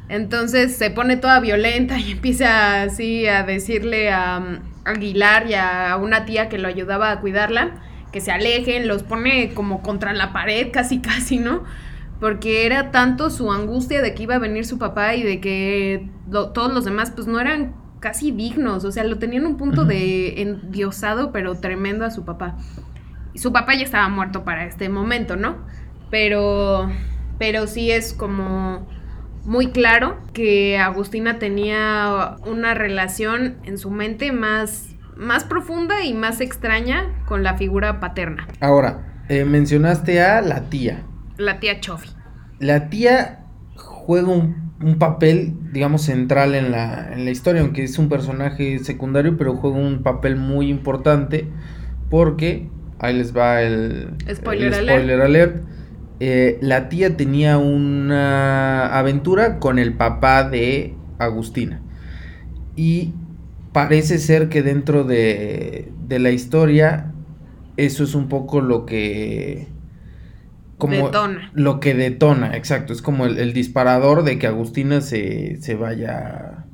Entonces 0.10 0.76
se 0.76 0.92
pone 0.92 1.18
toda 1.18 1.40
violenta 1.40 2.00
y 2.00 2.12
empieza 2.14 2.84
así 2.84 3.28
a 3.28 3.44
decirle 3.44 4.12
a, 4.12 4.62
Aguilar 4.86 5.50
y 5.50 5.56
a 5.56 5.98
una 6.00 6.26
tía 6.26 6.48
que 6.48 6.60
lo 6.60 6.68
ayudaba 6.68 7.10
a 7.10 7.20
cuidarla 7.20 7.82
que 8.16 8.22
se 8.22 8.32
alejen, 8.32 8.88
los 8.88 9.04
pone 9.04 9.54
como 9.54 9.82
contra 9.82 10.14
la 10.14 10.32
pared 10.32 10.70
casi 10.72 11.00
casi, 11.02 11.38
¿no? 11.38 11.66
Porque 12.22 12.66
era 12.66 12.92
tanto 12.92 13.30
su 13.30 13.52
angustia 13.52 14.02
de 14.02 14.14
que 14.14 14.24
iba 14.24 14.36
a 14.36 14.40
venir 14.40 14.66
su 14.66 14.78
papá 14.78 15.16
y 15.16 15.24
de 15.24 15.42
que 15.42 16.08
todos 16.32 16.74
los 16.74 16.86
demás 16.86 17.12
pues 17.12 17.28
no 17.28 17.42
eran 17.42 17.74
casi 18.06 18.30
dignos, 18.30 18.86
o 18.86 18.92
sea, 18.92 19.04
lo 19.04 19.18
tenían 19.18 19.48
un 19.48 19.58
punto 19.58 19.84
de 19.84 20.40
endiosado, 20.40 21.32
pero 21.32 21.56
tremendo 21.56 22.06
a 22.06 22.12
su 22.12 22.24
papá. 22.24 22.56
Su 23.34 23.52
papá 23.52 23.74
ya 23.74 23.82
estaba 23.82 24.08
muerto 24.10 24.44
para 24.44 24.66
este 24.66 24.90
momento, 24.90 25.36
¿no? 25.36 25.66
pero, 26.10 26.90
pero 27.38 27.68
sí 27.68 27.92
es 27.92 28.14
como 28.14 28.88
muy 29.44 29.72
claro 29.72 30.18
que 30.34 30.78
Agustina 30.78 31.40
tenía 31.40 32.38
una 32.46 32.74
relación 32.74 33.58
en 33.64 33.78
su 33.78 33.92
mente 33.92 34.32
más, 34.32 34.96
más 35.18 35.44
profunda 35.44 36.04
y 36.04 36.14
más 36.14 36.42
extraña 36.42 37.14
con 37.26 37.44
la 37.44 37.58
figura 37.58 38.00
paterna. 38.00 38.48
Ahora, 38.62 39.24
eh, 39.30 39.46
mencionaste 39.46 40.22
a 40.22 40.42
la 40.42 40.70
tía. 40.70 41.04
La 41.38 41.60
tía 41.60 41.80
Chofi. 41.80 42.10
La 42.60 42.90
tía 42.90 43.46
juega 43.76 44.30
un, 44.30 44.65
un 44.82 44.98
papel, 45.00 45.54
digamos, 45.72 46.04
central 46.04 46.54
en 46.56 46.72
la, 46.72 47.14
en 47.14 47.26
la 47.26 47.32
historia, 47.32 47.62
aunque 47.62 47.84
es 47.84 47.98
un 47.98 48.10
personaje 48.10 48.80
secundario, 48.80 49.38
pero 49.38 49.56
juega 49.56 49.78
un 49.78 50.04
papel 50.04 50.36
muy 50.36 50.70
importante 50.70 51.48
porque, 52.10 52.70
ahí 53.00 53.18
les 53.18 53.36
va 53.36 53.62
el 53.62 54.16
Spoiler 54.34 54.68
el 54.68 54.74
alert. 54.74 55.00
spoiler 55.00 55.22
alert. 55.22 55.64
Eh, 56.20 56.58
la 56.62 56.88
tía 56.90 57.18
tenía 57.18 57.58
una 57.58 58.98
aventura 58.98 59.60
con 59.60 59.80
el 59.80 59.94
papá 59.94 60.48
de 60.50 60.94
Agustina. 61.20 61.82
Y 62.76 63.14
parece 63.74 64.18
ser 64.18 64.50
que 64.50 64.62
dentro 64.62 65.04
de, 65.04 65.92
de 66.08 66.20
la 66.20 66.32
historia, 66.32 67.14
eso 67.78 68.04
es 68.04 68.16
un 68.16 68.28
poco 68.28 68.62
lo 68.62 68.86
que. 68.86 69.68
Detona. 70.80 71.52
Lo 71.54 71.80
que 71.80 71.94
detona, 71.94 72.56
exacto. 72.56 72.94
Es 72.94 73.02
como 73.02 73.26
el, 73.26 73.38
el 73.38 73.54
disparador 73.54 74.24
de 74.24 74.38
que 74.38 74.48
Agustina 74.48 75.02
se, 75.02 75.62
se 75.62 75.76
vaya. 75.76 76.66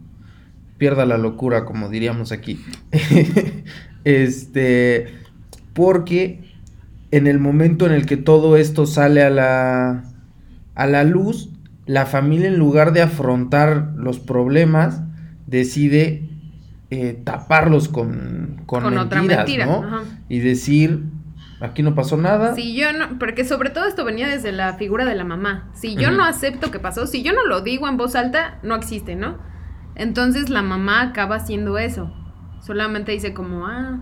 Pierda 0.77 1.05
la 1.05 1.17
locura, 1.17 1.65
como 1.65 1.89
diríamos 1.89 2.31
aquí. 2.31 2.59
este. 4.03 5.07
Porque 5.73 6.51
en 7.11 7.27
el 7.27 7.39
momento 7.39 7.85
en 7.85 7.91
el 7.91 8.05
que 8.05 8.17
todo 8.17 8.57
esto 8.57 8.85
sale 8.85 9.21
a 9.21 9.29
la, 9.29 10.03
a 10.75 10.87
la 10.87 11.03
luz, 11.03 11.49
la 11.85 12.05
familia 12.05 12.47
en 12.47 12.57
lugar 12.57 12.93
de 12.93 13.01
afrontar 13.01 13.93
los 13.95 14.19
problemas, 14.19 15.01
decide 15.45 16.29
eh, 16.89 17.19
taparlos 17.23 17.89
con, 17.89 18.63
con, 18.65 18.83
mentiras, 18.93 19.25
mentira, 19.25 19.65
¿no? 19.65 19.83
ajá. 19.83 20.03
Y 20.29 20.39
decir, 20.39 21.03
aquí 21.61 21.83
no 21.83 21.95
pasó 21.95 22.17
nada. 22.17 22.55
Si 22.55 22.75
yo 22.75 22.91
no, 22.93 23.17
porque 23.19 23.45
sobre 23.45 23.69
todo 23.69 23.85
esto 23.85 24.03
venía 24.03 24.27
desde 24.27 24.51
la 24.51 24.73
figura 24.73 25.05
de 25.05 25.15
la 25.15 25.23
mamá. 25.23 25.69
Si 25.73 25.95
yo 25.95 26.11
no 26.11 26.23
acepto 26.23 26.71
que 26.71 26.79
pasó, 26.79 27.07
si 27.07 27.23
yo 27.23 27.33
no 27.33 27.45
lo 27.45 27.61
digo 27.61 27.87
en 27.87 27.97
voz 27.97 28.15
alta, 28.15 28.59
no 28.63 28.75
existe, 28.75 29.15
¿no? 29.15 29.37
Entonces 29.95 30.49
la 30.49 30.61
mamá 30.61 31.01
acaba 31.01 31.35
haciendo 31.35 31.77
eso. 31.77 32.11
Solamente 32.61 33.11
dice 33.11 33.33
como, 33.33 33.65
ah, 33.67 33.99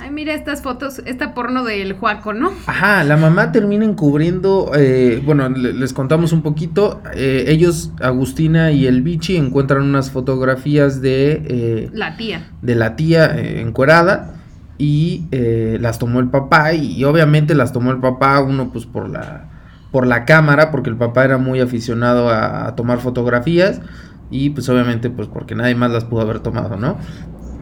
ay, 0.00 0.10
mira 0.10 0.34
estas 0.34 0.62
fotos, 0.62 1.00
esta 1.04 1.34
porno 1.34 1.62
del 1.64 1.92
Juaco, 1.92 2.32
¿no? 2.32 2.50
Ajá, 2.66 3.04
la 3.04 3.16
mamá 3.16 3.52
termina 3.52 3.84
encubriendo, 3.84 4.72
eh, 4.74 5.22
bueno, 5.24 5.48
le- 5.50 5.74
les 5.74 5.92
contamos 5.92 6.32
un 6.32 6.42
poquito, 6.42 7.02
eh, 7.14 7.44
ellos, 7.48 7.92
Agustina 8.00 8.72
y 8.72 8.86
el 8.86 9.02
Bichi, 9.02 9.36
encuentran 9.36 9.82
unas 9.82 10.10
fotografías 10.10 11.00
de, 11.02 11.32
eh, 11.46 11.90
La 11.92 12.16
tía. 12.16 12.48
de 12.62 12.74
la 12.74 12.96
tía 12.96 13.26
eh, 13.38 13.60
encuerada 13.60 14.41
y 14.82 15.28
eh, 15.30 15.78
las 15.80 16.00
tomó 16.00 16.18
el 16.18 16.28
papá 16.28 16.74
y, 16.74 17.04
obviamente 17.04 17.54
las 17.54 17.72
tomó 17.72 17.92
el 17.92 18.00
papá, 18.00 18.40
uno 18.40 18.70
pues 18.72 18.84
por 18.84 19.08
la, 19.08 19.48
por 19.92 20.08
la 20.08 20.24
cámara, 20.24 20.72
porque 20.72 20.90
el 20.90 20.96
papá 20.96 21.24
era 21.24 21.38
muy 21.38 21.60
aficionado 21.60 22.28
a, 22.28 22.74
tomar 22.74 22.98
fotografías 22.98 23.80
y 24.28 24.50
pues 24.50 24.68
obviamente 24.68 25.08
pues 25.08 25.28
porque 25.28 25.54
nadie 25.54 25.76
más 25.76 25.92
las 25.92 26.04
pudo 26.04 26.22
haber 26.22 26.40
tomado, 26.40 26.76
¿no? 26.76 26.96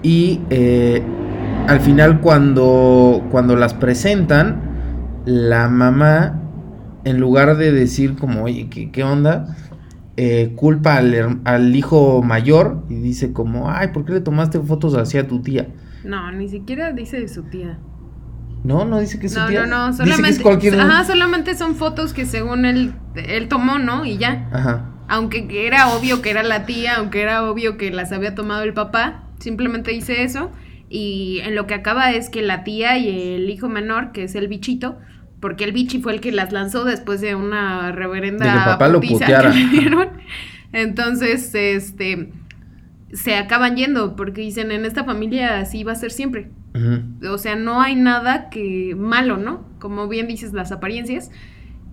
Y 0.02 0.40
eh, 0.48 1.02
al 1.66 1.80
final 1.80 2.22
cuando, 2.22 3.22
cuando 3.30 3.54
las 3.54 3.74
presentan, 3.74 4.62
la 5.26 5.68
mamá, 5.68 6.40
en 7.04 7.20
lugar 7.20 7.59
de 7.59 7.70
decir 7.70 8.16
como, 8.16 8.44
oye, 8.44 8.70
¿qué, 8.70 9.04
onda? 9.04 9.59
Eh, 10.16 10.54
culpa 10.56 10.96
al, 10.96 11.42
al 11.44 11.76
hijo 11.76 12.22
mayor 12.22 12.83
y 12.88 12.94
dice 12.94 13.35
como, 13.35 13.70
ay, 13.70 13.88
¿por 13.88 14.06
qué 14.06 14.14
le 14.14 14.20
tomaste 14.22 14.59
fotos 14.61 14.94
así 14.94 15.18
a 15.18 15.28
tu 15.28 15.42
tía? 15.42 15.68
No, 16.04 16.30
ni 16.32 16.48
siquiera 16.48 16.92
dice 16.92 17.20
de 17.20 17.28
su 17.28 17.44
tía. 17.44 17.78
No, 18.62 18.84
no 18.84 18.98
dice 19.00 19.18
que 19.18 19.26
es 19.26 19.34
su 19.34 19.46
tía. 19.46 19.64
no, 19.66 19.66
no, 19.66 19.86
Dice 19.90 20.02
que 20.04 20.10
solamente. 20.10 20.36
es 20.36 20.42
cualquier... 20.42 20.80
Ajá, 20.80 21.04
solamente 21.04 21.54
son 21.54 21.76
fotos 21.76 22.12
que 22.12 22.26
según 22.26 22.64
él, 22.66 22.92
él 23.14 23.48
tomó, 23.48 23.78
¿no? 23.78 24.04
Y 24.04 24.18
ya. 24.18 24.48
Ajá. 24.52 24.86
Aunque 25.08 25.48
que 25.48 25.66
era 25.66 25.88
obvio 25.88 26.20
que 26.22 26.30
era 26.30 26.42
la 26.42 26.66
tía, 26.66 26.96
aunque 26.96 27.22
era 27.22 27.44
obvio 27.50 27.76
que 27.78 27.90
las 27.90 28.12
había 28.12 28.34
tomado 28.34 28.62
el 28.62 28.74
papá, 28.74 29.24
simplemente 29.38 29.92
hice 29.92 30.22
eso. 30.22 30.50
Y 30.88 31.40
en 31.44 31.54
lo 31.54 31.66
que 31.66 31.74
acaba 31.74 32.12
es 32.12 32.28
que 32.30 32.42
la 32.42 32.62
tía 32.64 32.98
y 32.98 33.34
el 33.34 33.48
hijo 33.48 33.68
menor, 33.68 34.12
que 34.12 34.24
es 34.24 34.34
el 34.34 34.46
bichito, 34.48 34.98
porque 35.40 35.64
el 35.64 35.72
bichi 35.72 36.00
fue 36.02 36.12
el 36.12 36.20
que 36.20 36.30
las 36.30 36.52
lanzó 36.52 36.84
después 36.84 37.20
de 37.22 37.34
una 37.34 37.92
reverenda 37.92 38.44
De 38.44 38.50
que 38.52 38.58
el 38.58 38.64
papá 38.64 38.88
lo 38.88 39.00
puteara. 39.00 39.50
que 39.52 39.58
le 39.58 39.66
dieron. 39.68 40.08
Entonces, 40.72 41.54
este 41.54 42.32
se 43.12 43.34
acaban 43.34 43.76
yendo 43.76 44.16
porque 44.16 44.42
dicen 44.42 44.70
en 44.70 44.84
esta 44.84 45.04
familia 45.04 45.60
así 45.60 45.84
va 45.84 45.92
a 45.92 45.96
ser 45.96 46.10
siempre. 46.10 46.50
O 47.28 47.38
sea, 47.38 47.56
no 47.56 47.80
hay 47.80 47.96
nada 47.96 48.48
que 48.48 48.94
malo, 48.96 49.36
¿no? 49.36 49.64
Como 49.80 50.06
bien 50.06 50.28
dices, 50.28 50.52
las 50.52 50.70
apariencias. 50.70 51.30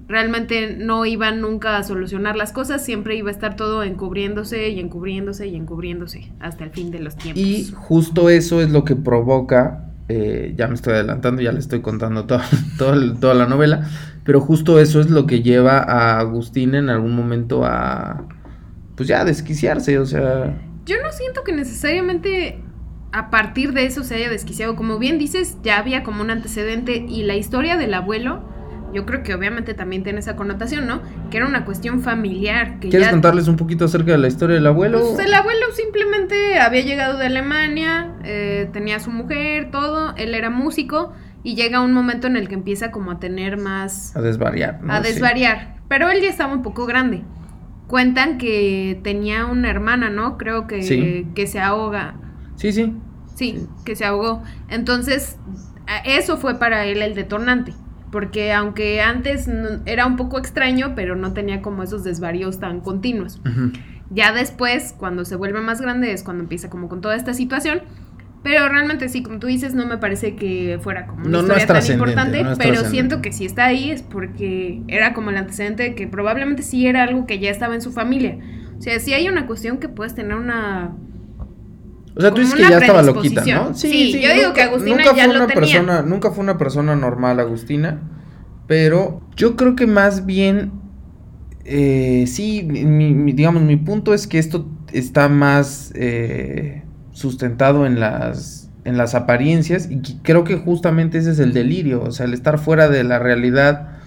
Realmente 0.08 0.78
no 0.78 1.06
iban 1.06 1.42
nunca 1.42 1.78
a 1.78 1.84
solucionar 1.84 2.38
las 2.38 2.54
cosas, 2.54 2.86
siempre 2.86 3.16
iba 3.18 3.30
a 3.30 3.34
estar 3.34 3.58
todo 3.58 3.84
encubriéndose 3.84 4.70
y 4.70 4.80
encubriéndose 4.80 5.48
y 5.48 5.56
encubriéndose 5.56 6.32
hasta 6.40 6.64
el 6.64 6.70
fin 6.70 6.92
de 6.92 7.00
los 7.00 7.18
tiempos. 7.18 7.44
Y 7.44 7.72
justo 7.74 8.30
eso 8.30 8.62
es 8.62 8.70
lo 8.70 8.86
que 8.86 8.96
provoca, 8.96 9.92
eh, 10.08 10.54
ya 10.56 10.70
me 10.70 10.76
estoy 10.76 10.94
adelantando, 10.94 11.42
ya 11.42 11.52
le 11.52 11.60
estoy 11.60 11.82
contando 11.82 12.26
toda 12.26 12.46
la 13.34 13.48
novela, 13.48 13.90
pero 14.24 14.40
justo 14.40 14.80
eso 14.80 15.02
es 15.02 15.10
lo 15.10 15.26
que 15.26 15.42
lleva 15.42 15.80
a 15.80 16.20
Agustín 16.20 16.76
en 16.76 16.90
algún 16.90 17.14
momento 17.14 17.66
a, 17.66 18.26
pues 18.96 19.10
ya, 19.10 19.22
a 19.22 19.26
desquiciarse, 19.26 20.00
o 20.00 20.06
sea, 20.06 20.58
Yo 20.88 20.96
no 21.04 21.12
siento 21.12 21.44
que 21.44 21.52
necesariamente 21.52 22.64
a 23.12 23.30
partir 23.30 23.74
de 23.74 23.86
eso 23.86 24.04
se 24.04 24.16
haya 24.16 24.30
desquiciado. 24.30 24.76
Como 24.76 25.00
bien 25.00 25.20
dices, 25.20 25.58
ya 25.62 25.78
había 25.80 26.02
como 26.04 26.22
un 26.22 26.30
antecedente 26.30 27.06
y 27.08 27.24
la 27.24 27.36
historia 27.36 27.76
del 27.76 27.94
abuelo, 27.94 28.42
yo 28.94 29.06
creo 29.06 29.22
que 29.22 29.34
obviamente 29.34 29.74
también 29.74 30.04
tiene 30.04 30.20
esa 30.20 30.38
connotación, 30.38 30.88
¿no? 30.88 31.02
Que 31.30 31.38
era 31.38 31.46
una 31.46 31.66
cuestión 31.66 32.02
familiar. 32.02 32.80
Que 32.80 32.88
¿quieres 32.90 33.10
ya 33.10 33.12
contarles 33.12 33.50
un 33.50 33.58
poquito 33.58 33.86
acerca 33.86 34.14
de 34.14 34.18
la 34.18 34.30
historia 34.30 34.56
del 34.56 34.66
abuelo? 34.66 35.02
Pues 35.02 35.20
el 35.28 35.34
abuelo 35.34 35.66
simplemente 35.76 36.58
había 36.60 36.82
llegado 36.82 37.18
de 37.18 37.26
Alemania, 37.26 38.14
eh, 38.24 38.70
tenía 38.72 38.96
a 38.96 39.00
su 39.02 39.12
mujer, 39.12 39.72
todo, 39.72 40.16
él 40.16 40.34
era 40.34 40.50
músico 40.50 41.14
y 41.44 41.56
llega 41.56 41.82
un 41.82 41.92
momento 41.92 42.28
en 42.28 42.38
el 42.38 42.48
que 42.48 42.56
empieza 42.56 42.92
como 42.92 43.12
a 43.12 43.20
tener 43.20 43.58
más... 43.58 44.16
A 44.16 44.22
desvariar. 44.22 44.82
¿no? 44.82 44.94
a 44.94 45.04
Sí. 45.04 45.12
desvariar, 45.12 45.76
pero 45.90 46.10
él 46.10 46.22
ya 46.22 46.30
estaba 46.30 46.54
un 46.54 46.64
poco 46.64 46.86
grande. 46.86 47.24
Cuentan 47.88 48.38
que 48.38 49.00
tenía 49.04 49.46
una 49.46 49.70
hermana, 49.70 50.10
¿no? 50.10 50.38
Creo 50.38 50.68
que, 50.68 50.84
Sí. 50.84 51.28
que 51.36 51.48
se 51.48 51.60
ahoga. 51.60 52.16
Sí, 52.56 52.72
sí. 52.72 52.94
Sí, 53.36 53.58
Sí. 53.60 53.68
que 53.86 53.96
se 53.96 54.04
ahogó. 54.06 54.44
Entonces, 54.70 55.38
eso 56.06 56.38
fue 56.38 56.60
para 56.60 56.86
él 56.86 57.02
el 57.02 57.16
detonante. 57.16 57.74
Porque 58.12 58.54
aunque 58.54 59.02
antes 59.02 59.48
no- 59.48 59.82
era 59.86 60.06
un 60.06 60.16
poco 60.16 60.38
extraño, 60.40 60.94
pero 60.96 61.16
no 61.16 61.34
tenía 61.34 61.62
como 61.62 61.84
esos 61.84 62.04
desvaríos 62.04 62.60
tan 62.60 62.80
continuos. 62.82 63.42
Ya 64.10 64.32
después, 64.32 64.94
cuando 64.98 65.26
se 65.26 65.36
vuelve 65.36 65.60
más 65.62 65.82
grande, 65.82 66.14
es 66.14 66.24
cuando 66.24 66.44
empieza 66.44 66.70
como 66.70 66.88
con 66.88 67.02
toda 67.02 67.16
esta 67.16 67.34
situación. 67.34 67.82
Pero 68.44 68.70
realmente 68.70 69.10
sí, 69.10 69.24
como 69.24 69.40
tú 69.40 69.48
dices, 69.48 69.74
no 69.74 69.86
me 69.86 69.98
parece 69.98 70.36
que 70.36 70.80
fuera 70.82 71.06
como 71.08 71.24
una 71.24 71.30
No, 71.32 71.42
no 71.44 71.56
historia 71.56 71.58
es 71.58 71.68
tan 71.68 71.92
importante, 71.92 72.44
no 72.44 72.52
es 72.52 72.58
pero 72.58 72.86
siento 72.86 73.22
que 73.22 73.32
si 73.34 73.46
está 73.46 73.66
ahí 73.66 73.92
es 73.92 74.04
porque 74.04 74.82
era 74.88 75.14
como 75.14 75.32
el 75.32 75.38
antecedente 75.38 75.84
de 75.84 75.96
que 75.96 76.08
probablemente 76.08 76.64
sí 76.64 76.88
era 76.88 77.04
algo 77.04 77.26
que 77.26 77.40
ya 77.40 77.50
estaba 77.50 77.76
en 77.76 77.82
su 77.82 77.92
familia. 77.92 78.38
O 78.78 78.82
sea, 78.82 79.00
sí 79.00 79.14
hay 79.14 79.28
una 79.28 79.48
cuestión 79.48 79.80
que 79.80 79.90
puedes 79.90 80.16
tener 80.16 80.36
una... 80.38 80.94
O 82.16 82.22
sea, 82.22 82.32
tú 82.34 82.42
dices 82.42 82.56
que 82.56 82.62
ya 82.64 82.80
estaba 82.80 83.02
loquita. 83.04 83.46
¿no? 83.46 83.74
Sí, 83.74 84.20
yo 84.22 84.34
digo 84.34 84.54
que 84.54 84.62
Agustina 84.62 84.98
nunca 85.04 85.16
ya 85.16 85.26
fue 85.26 85.34
lo 85.34 85.46
una 85.46 85.48
tenía. 85.48 85.62
persona, 85.62 86.02
nunca 86.02 86.32
fue 86.32 86.44
una 86.44 86.58
persona 86.58 86.96
normal, 86.96 87.40
Agustina. 87.40 88.02
Pero 88.68 89.22
yo 89.36 89.56
creo 89.56 89.76
que 89.76 89.88
más 89.88 90.26
bien, 90.26 90.72
eh, 91.66 92.26
sí, 92.28 92.64
mi- 92.64 93.14
mi- 93.14 93.34
digamos, 93.34 93.62
mi 93.64 93.78
punto 93.78 94.14
es 94.14 94.28
que 94.28 94.40
esto 94.40 94.68
está 94.94 95.30
más 95.30 95.92
eh, 95.96 96.84
sustentado 97.18 97.88
en 97.88 98.00
las, 98.00 98.70
en 98.86 98.96
las 98.96 99.16
apariencias 99.16 99.90
y 99.90 100.02
creo 100.22 100.44
que 100.44 100.58
justamente 100.58 101.18
ese 101.18 101.32
es 101.32 101.40
el 101.40 101.52
delirio, 101.52 102.04
o 102.04 102.12
sea, 102.12 102.28
el 102.28 102.34
estar 102.36 102.60
fuera 102.60 102.90
de 102.90 103.04
la 103.04 103.18
realidad 103.18 103.98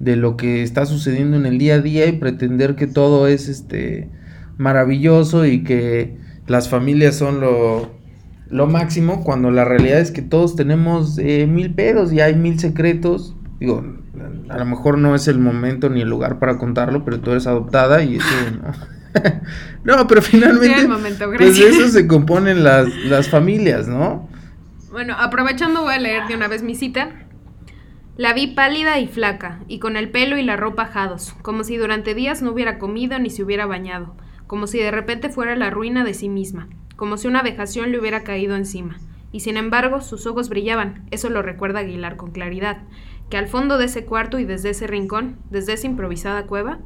de 0.00 0.16
lo 0.16 0.36
que 0.36 0.62
está 0.62 0.84
sucediendo 0.84 1.38
en 1.38 1.46
el 1.46 1.56
día 1.56 1.76
a 1.76 1.80
día 1.80 2.06
y 2.06 2.12
pretender 2.12 2.76
que 2.76 2.86
todo 2.86 3.26
es 3.26 3.48
este 3.48 4.10
maravilloso 4.58 5.46
y 5.46 5.64
que 5.64 6.18
las 6.46 6.68
familias 6.68 7.16
son 7.16 7.40
lo, 7.40 7.90
lo 8.50 8.66
máximo 8.66 9.24
cuando 9.24 9.50
la 9.50 9.64
realidad 9.64 10.00
es 10.00 10.10
que 10.10 10.20
todos 10.20 10.54
tenemos 10.54 11.18
eh, 11.18 11.46
mil 11.46 11.72
pedos 11.74 12.12
y 12.12 12.20
hay 12.20 12.34
mil 12.34 12.60
secretos. 12.60 13.34
Digo, 13.60 13.82
a 14.50 14.58
lo 14.58 14.64
mejor 14.66 14.98
no 14.98 15.14
es 15.14 15.26
el 15.26 15.38
momento 15.38 15.88
ni 15.88 16.02
el 16.02 16.08
lugar 16.10 16.38
para 16.38 16.58
contarlo, 16.58 17.02
pero 17.02 17.20
tú 17.20 17.30
eres 17.30 17.46
adoptada 17.46 18.02
y 18.02 18.16
eso 18.16 18.26
no. 18.62 18.97
no, 19.84 20.06
pero 20.06 20.22
finalmente 20.22 20.80
el 20.80 20.88
momento, 20.88 21.30
pues 21.36 21.58
de 21.58 21.68
eso 21.68 21.88
se 21.88 22.06
componen 22.06 22.64
las, 22.64 22.88
las 23.04 23.28
familias, 23.28 23.88
¿no? 23.88 24.28
Bueno, 24.90 25.14
aprovechando 25.18 25.82
voy 25.82 25.94
a 25.94 25.98
leer 25.98 26.26
de 26.28 26.34
una 26.34 26.48
vez 26.48 26.62
mi 26.62 26.74
cita. 26.74 27.10
La 28.16 28.32
vi 28.32 28.48
pálida 28.48 28.98
y 28.98 29.06
flaca, 29.06 29.60
y 29.68 29.78
con 29.78 29.96
el 29.96 30.10
pelo 30.10 30.38
y 30.38 30.42
la 30.42 30.56
ropa 30.56 30.84
ajados, 30.84 31.34
como 31.42 31.62
si 31.62 31.76
durante 31.76 32.14
días 32.14 32.42
no 32.42 32.50
hubiera 32.50 32.78
comido 32.78 33.18
ni 33.18 33.30
se 33.30 33.44
hubiera 33.44 33.64
bañado, 33.64 34.16
como 34.48 34.66
si 34.66 34.78
de 34.78 34.90
repente 34.90 35.28
fuera 35.28 35.54
la 35.54 35.70
ruina 35.70 36.02
de 36.02 36.14
sí 36.14 36.28
misma, 36.28 36.68
como 36.96 37.16
si 37.16 37.28
una 37.28 37.42
vejación 37.42 37.92
le 37.92 38.00
hubiera 38.00 38.24
caído 38.24 38.56
encima. 38.56 38.98
Y 39.30 39.40
sin 39.40 39.56
embargo, 39.56 40.00
sus 40.00 40.26
ojos 40.26 40.48
brillaban, 40.48 41.06
eso 41.12 41.30
lo 41.30 41.42
recuerda 41.42 41.80
Aguilar 41.80 42.16
con 42.16 42.32
claridad, 42.32 42.78
que 43.30 43.36
al 43.36 43.46
fondo 43.46 43.78
de 43.78 43.84
ese 43.84 44.04
cuarto 44.04 44.38
y 44.38 44.44
desde 44.44 44.70
ese 44.70 44.86
rincón, 44.86 45.36
desde 45.50 45.74
esa 45.74 45.86
improvisada 45.86 46.46
cueva, 46.46 46.80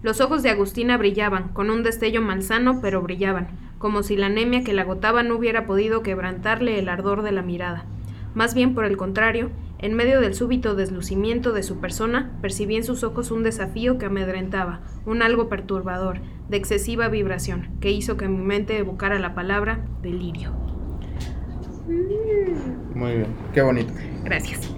los 0.00 0.20
ojos 0.20 0.44
de 0.44 0.50
Agustina 0.50 0.96
brillaban, 0.96 1.48
con 1.48 1.70
un 1.70 1.82
destello 1.82 2.22
malsano, 2.22 2.80
pero 2.80 3.02
brillaban, 3.02 3.48
como 3.78 4.02
si 4.04 4.16
la 4.16 4.26
anemia 4.26 4.62
que 4.62 4.72
la 4.72 4.82
agotaba 4.82 5.24
no 5.24 5.36
hubiera 5.36 5.66
podido 5.66 6.02
quebrantarle 6.02 6.78
el 6.78 6.88
ardor 6.88 7.22
de 7.22 7.32
la 7.32 7.42
mirada. 7.42 7.84
Más 8.34 8.54
bien 8.54 8.74
por 8.74 8.84
el 8.84 8.96
contrario, 8.96 9.50
en 9.80 9.94
medio 9.94 10.20
del 10.20 10.34
súbito 10.34 10.76
deslucimiento 10.76 11.52
de 11.52 11.64
su 11.64 11.78
persona, 11.78 12.30
percibí 12.40 12.76
en 12.76 12.84
sus 12.84 13.02
ojos 13.02 13.30
un 13.32 13.42
desafío 13.42 13.98
que 13.98 14.06
amedrentaba, 14.06 14.80
un 15.04 15.22
algo 15.22 15.48
perturbador, 15.48 16.20
de 16.48 16.56
excesiva 16.56 17.08
vibración, 17.08 17.68
que 17.80 17.90
hizo 17.90 18.16
que 18.16 18.28
mi 18.28 18.44
mente 18.44 18.78
evocara 18.78 19.18
la 19.18 19.34
palabra 19.34 19.84
delirio. 20.02 20.52
Muy 22.94 23.12
bien, 23.16 23.26
qué 23.52 23.62
bonito. 23.62 23.92
Gracias. 24.24 24.72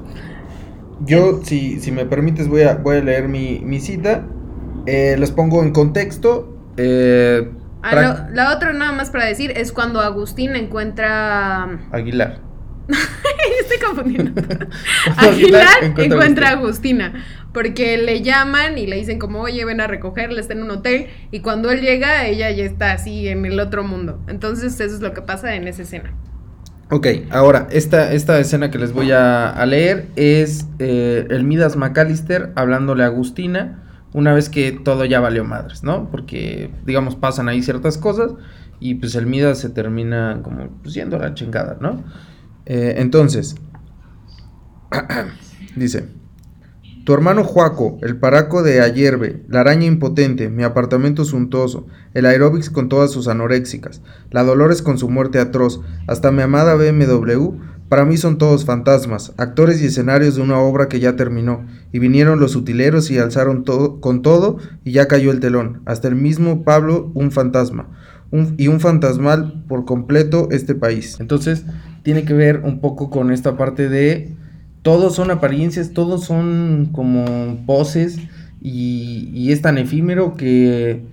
Yo, 1.04 1.40
si, 1.42 1.80
si 1.80 1.92
me 1.92 2.04
permites, 2.06 2.48
voy 2.48 2.62
a, 2.62 2.76
voy 2.76 2.96
a 2.96 3.02
leer 3.02 3.28
mi, 3.28 3.60
mi 3.60 3.80
cita. 3.80 4.26
Eh, 4.86 5.16
les 5.18 5.30
pongo 5.30 5.62
en 5.62 5.72
contexto. 5.72 6.56
Eh, 6.76 7.50
Ah, 7.82 8.26
lo- 8.28 8.34
la 8.34 8.54
otra 8.54 8.74
nada 8.74 8.92
más 8.92 9.08
para 9.10 9.24
decir 9.24 9.52
es 9.56 9.72
cuando 9.72 10.00
Agustín 10.00 10.54
encuentra... 10.54 11.78
Aguilar. 11.92 12.40
Estoy 13.60 13.78
confundiendo. 13.86 14.42
Aguilar 15.16 15.66
encuentra 15.82 16.04
encuentra 16.04 16.48
a 16.48 16.52
Agustina. 16.52 17.06
Agustina. 17.06 17.24
Porque 17.54 17.96
le 17.96 18.20
llaman 18.22 18.76
y 18.76 18.86
le 18.86 18.96
dicen 18.96 19.18
como, 19.18 19.40
oye, 19.40 19.64
ven 19.64 19.80
a 19.80 19.86
recogerla, 19.86 20.40
está 20.40 20.52
en 20.52 20.62
un 20.62 20.70
hotel. 20.70 21.06
Y 21.30 21.40
cuando 21.40 21.70
él 21.70 21.80
llega, 21.80 22.26
ella 22.26 22.50
ya 22.50 22.64
está 22.64 22.92
así 22.92 23.28
en 23.28 23.46
el 23.46 23.58
otro 23.58 23.82
mundo. 23.82 24.20
Entonces 24.28 24.78
eso 24.78 24.94
es 24.94 25.00
lo 25.00 25.14
que 25.14 25.22
pasa 25.22 25.54
en 25.54 25.66
esa 25.66 25.82
escena. 25.82 26.12
Ok, 26.90 27.06
ahora, 27.30 27.66
esta, 27.70 28.12
esta 28.12 28.38
escena 28.40 28.70
que 28.70 28.78
les 28.78 28.92
voy 28.92 29.12
a, 29.12 29.48
a 29.48 29.64
leer 29.64 30.08
es 30.16 30.66
eh, 30.80 31.26
el 31.30 31.44
Midas 31.44 31.76
McAllister 31.76 32.50
hablándole 32.56 33.04
a 33.04 33.06
Agustina 33.06 33.84
una 34.12 34.34
vez 34.34 34.48
que 34.48 34.72
todo 34.72 35.04
ya 35.04 35.20
valió 35.20 35.44
madres, 35.44 35.82
¿no? 35.82 36.10
Porque, 36.10 36.70
digamos, 36.84 37.16
pasan 37.16 37.48
ahí 37.48 37.62
ciertas 37.62 37.98
cosas 37.98 38.32
y 38.80 38.96
pues 38.96 39.14
el 39.14 39.26
Midas 39.26 39.58
se 39.58 39.70
termina 39.70 40.40
como 40.42 40.68
pues, 40.82 40.94
yendo 40.94 41.16
a 41.16 41.20
la 41.20 41.34
chingada, 41.34 41.78
¿no? 41.80 42.02
Eh, 42.66 42.94
entonces, 42.98 43.56
dice, 45.76 46.08
tu 47.04 47.14
hermano 47.14 47.44
Juaco, 47.44 47.98
el 48.02 48.16
paraco 48.18 48.62
de 48.62 48.80
Ayerbe, 48.80 49.42
la 49.48 49.60
araña 49.60 49.86
impotente, 49.86 50.48
mi 50.48 50.62
apartamento 50.62 51.24
suntuoso, 51.24 51.86
el 52.14 52.26
aeróbics 52.26 52.70
con 52.70 52.88
todas 52.88 53.10
sus 53.10 53.28
anoréxicas, 53.28 54.02
la 54.30 54.44
Dolores 54.44 54.82
con 54.82 54.98
su 54.98 55.08
muerte 55.08 55.38
atroz, 55.38 55.80
hasta 56.06 56.30
mi 56.30 56.42
amada 56.42 56.74
BMW, 56.74 57.56
para 57.88 58.04
mí 58.04 58.16
son 58.16 58.38
todos 58.38 58.64
fantasmas, 58.64 59.32
actores 59.36 59.82
y 59.82 59.86
escenarios 59.86 60.36
de 60.36 60.42
una 60.42 60.58
obra 60.58 60.88
que 60.88 61.00
ya 61.00 61.16
terminó, 61.16 61.66
y 61.90 61.98
vinieron 61.98 62.38
los 62.38 62.54
utileros 62.54 63.10
y 63.10 63.18
alzaron 63.18 63.64
todo, 63.64 64.00
con 64.00 64.22
todo, 64.22 64.58
y 64.84 64.92
ya 64.92 65.08
cayó 65.08 65.32
el 65.32 65.40
telón, 65.40 65.82
hasta 65.86 66.06
el 66.06 66.14
mismo 66.14 66.62
Pablo 66.62 67.10
un 67.14 67.32
fantasma, 67.32 67.88
y 68.56 68.68
un 68.68 68.78
fantasmal 68.78 69.64
por 69.66 69.84
completo 69.84 70.48
este 70.52 70.76
país. 70.76 71.18
Entonces, 71.18 71.64
tiene 72.04 72.24
que 72.24 72.34
ver 72.34 72.60
un 72.64 72.80
poco 72.80 73.10
con 73.10 73.32
esta 73.32 73.56
parte 73.56 73.88
de 73.88 74.36
todos 74.82 75.14
son 75.14 75.30
apariencias, 75.30 75.92
todos 75.92 76.24
son 76.24 76.90
como 76.92 77.64
poses 77.66 78.18
y, 78.60 79.30
y 79.34 79.52
es 79.52 79.62
tan 79.62 79.78
efímero 79.78 80.34
que, 80.36 81.04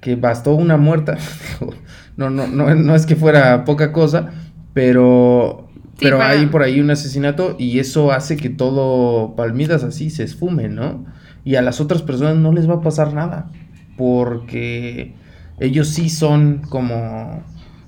que 0.00 0.16
bastó 0.16 0.54
una 0.54 0.76
muerta. 0.76 1.18
no, 2.16 2.30
no, 2.30 2.46
no, 2.46 2.74
no 2.74 2.94
es 2.94 3.06
que 3.06 3.16
fuera 3.16 3.64
poca 3.64 3.92
cosa, 3.92 4.32
pero, 4.74 5.68
Sí, 5.98 6.06
pero 6.06 6.18
para- 6.18 6.30
hay 6.30 6.46
por 6.46 6.62
ahí 6.62 6.80
un 6.80 6.90
asesinato 6.90 7.56
y 7.58 7.78
eso 7.78 8.12
hace 8.12 8.36
que 8.36 8.50
todo 8.50 9.36
Palmidas 9.36 9.84
así 9.84 10.10
se 10.10 10.24
esfume, 10.24 10.68
¿no? 10.68 11.04
Y 11.44 11.56
a 11.56 11.62
las 11.62 11.80
otras 11.80 12.02
personas 12.02 12.36
no 12.36 12.52
les 12.52 12.68
va 12.68 12.74
a 12.74 12.80
pasar 12.82 13.14
nada, 13.14 13.50
porque 13.96 15.14
ellos 15.60 15.88
sí 15.88 16.08
son 16.08 16.62
como... 16.68 17.42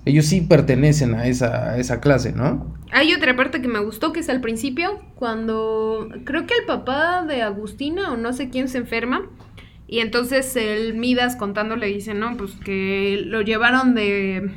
Ellos 0.06 0.26
sí 0.26 0.42
pertenecen 0.42 1.14
a 1.14 1.26
esa, 1.26 1.70
a 1.70 1.78
esa 1.78 2.00
clase, 2.00 2.32
¿no? 2.32 2.74
Hay 2.96 3.12
otra 3.12 3.34
parte 3.34 3.60
que 3.60 3.66
me 3.66 3.80
gustó, 3.80 4.12
que 4.12 4.20
es 4.20 4.28
al 4.28 4.40
principio, 4.40 5.00
cuando 5.16 6.08
creo 6.22 6.46
que 6.46 6.54
el 6.54 6.64
papá 6.64 7.24
de 7.24 7.42
Agustina 7.42 8.12
o 8.12 8.16
no 8.16 8.32
sé 8.32 8.50
quién 8.50 8.68
se 8.68 8.78
enferma. 8.78 9.28
Y 9.88 9.98
entonces 9.98 10.54
el 10.54 10.94
Midas 10.94 11.34
contando 11.34 11.74
le 11.74 11.88
dice, 11.88 12.14
no, 12.14 12.36
pues 12.36 12.52
que 12.54 13.20
lo 13.26 13.42
llevaron 13.42 13.96
de... 13.96 14.48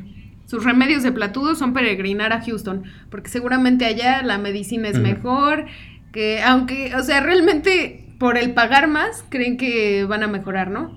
Sus 0.45 0.63
remedios 0.63 1.01
de 1.01 1.11
platudo 1.11 1.55
son 1.55 1.73
peregrinar 1.73 2.31
a 2.31 2.41
Houston, 2.43 2.83
porque 3.09 3.29
seguramente 3.29 3.85
allá 3.85 4.21
la 4.21 4.37
medicina 4.37 4.87
es 4.87 4.99
mejor, 4.99 5.65
que 6.13 6.39
aunque, 6.43 6.95
o 6.95 7.01
sea, 7.01 7.21
realmente 7.21 8.13
por 8.19 8.37
el 8.37 8.53
pagar 8.53 8.87
más 8.87 9.25
creen 9.29 9.57
que 9.57 10.05
van 10.05 10.21
a 10.21 10.27
mejorar, 10.27 10.69
¿no? 10.69 10.95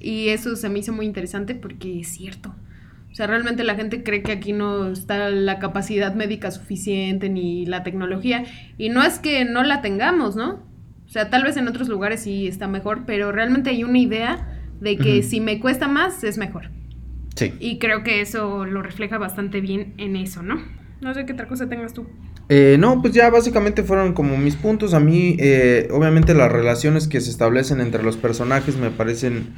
Y 0.00 0.28
eso 0.28 0.56
se 0.56 0.70
me 0.70 0.78
hizo 0.78 0.94
muy 0.94 1.04
interesante 1.04 1.54
porque 1.54 2.00
es 2.00 2.08
cierto. 2.08 2.54
O 3.12 3.14
sea, 3.14 3.26
realmente 3.26 3.62
la 3.62 3.74
gente 3.74 4.02
cree 4.02 4.22
que 4.22 4.32
aquí 4.32 4.54
no 4.54 4.90
está 4.90 5.28
la 5.28 5.58
capacidad 5.58 6.14
médica 6.14 6.50
suficiente 6.50 7.28
ni 7.28 7.66
la 7.66 7.82
tecnología. 7.82 8.44
Y 8.78 8.88
no 8.88 9.02
es 9.04 9.18
que 9.18 9.44
no 9.44 9.62
la 9.62 9.82
tengamos, 9.82 10.34
¿no? 10.34 10.62
O 11.06 11.08
sea, 11.08 11.28
tal 11.28 11.44
vez 11.44 11.58
en 11.58 11.68
otros 11.68 11.88
lugares 11.88 12.22
sí 12.22 12.46
está 12.46 12.68
mejor, 12.68 13.02
pero 13.06 13.30
realmente 13.30 13.68
hay 13.68 13.84
una 13.84 13.98
idea 13.98 14.58
de 14.80 14.96
que 14.96 15.22
si 15.22 15.40
me 15.40 15.60
cuesta 15.60 15.88
más, 15.88 16.24
es 16.24 16.38
mejor. 16.38 16.70
Sí. 17.36 17.52
Y 17.60 17.78
creo 17.78 18.02
que 18.02 18.22
eso 18.22 18.64
lo 18.64 18.82
refleja 18.82 19.18
bastante 19.18 19.60
bien 19.60 19.92
en 19.98 20.16
eso, 20.16 20.42
¿no? 20.42 20.62
No 21.02 21.12
sé 21.12 21.26
qué 21.26 21.34
otra 21.34 21.48
cosa 21.48 21.68
tengas 21.68 21.92
tú. 21.92 22.06
Eh, 22.48 22.76
no, 22.78 23.02
pues 23.02 23.12
ya 23.12 23.28
básicamente 23.28 23.82
fueron 23.82 24.14
como 24.14 24.38
mis 24.38 24.56
puntos. 24.56 24.94
A 24.94 25.00
mí, 25.00 25.36
eh, 25.38 25.88
obviamente, 25.90 26.32
las 26.32 26.50
relaciones 26.50 27.08
que 27.08 27.20
se 27.20 27.30
establecen 27.30 27.80
entre 27.80 28.02
los 28.02 28.16
personajes 28.16 28.76
me 28.76 28.90
parecen, 28.90 29.54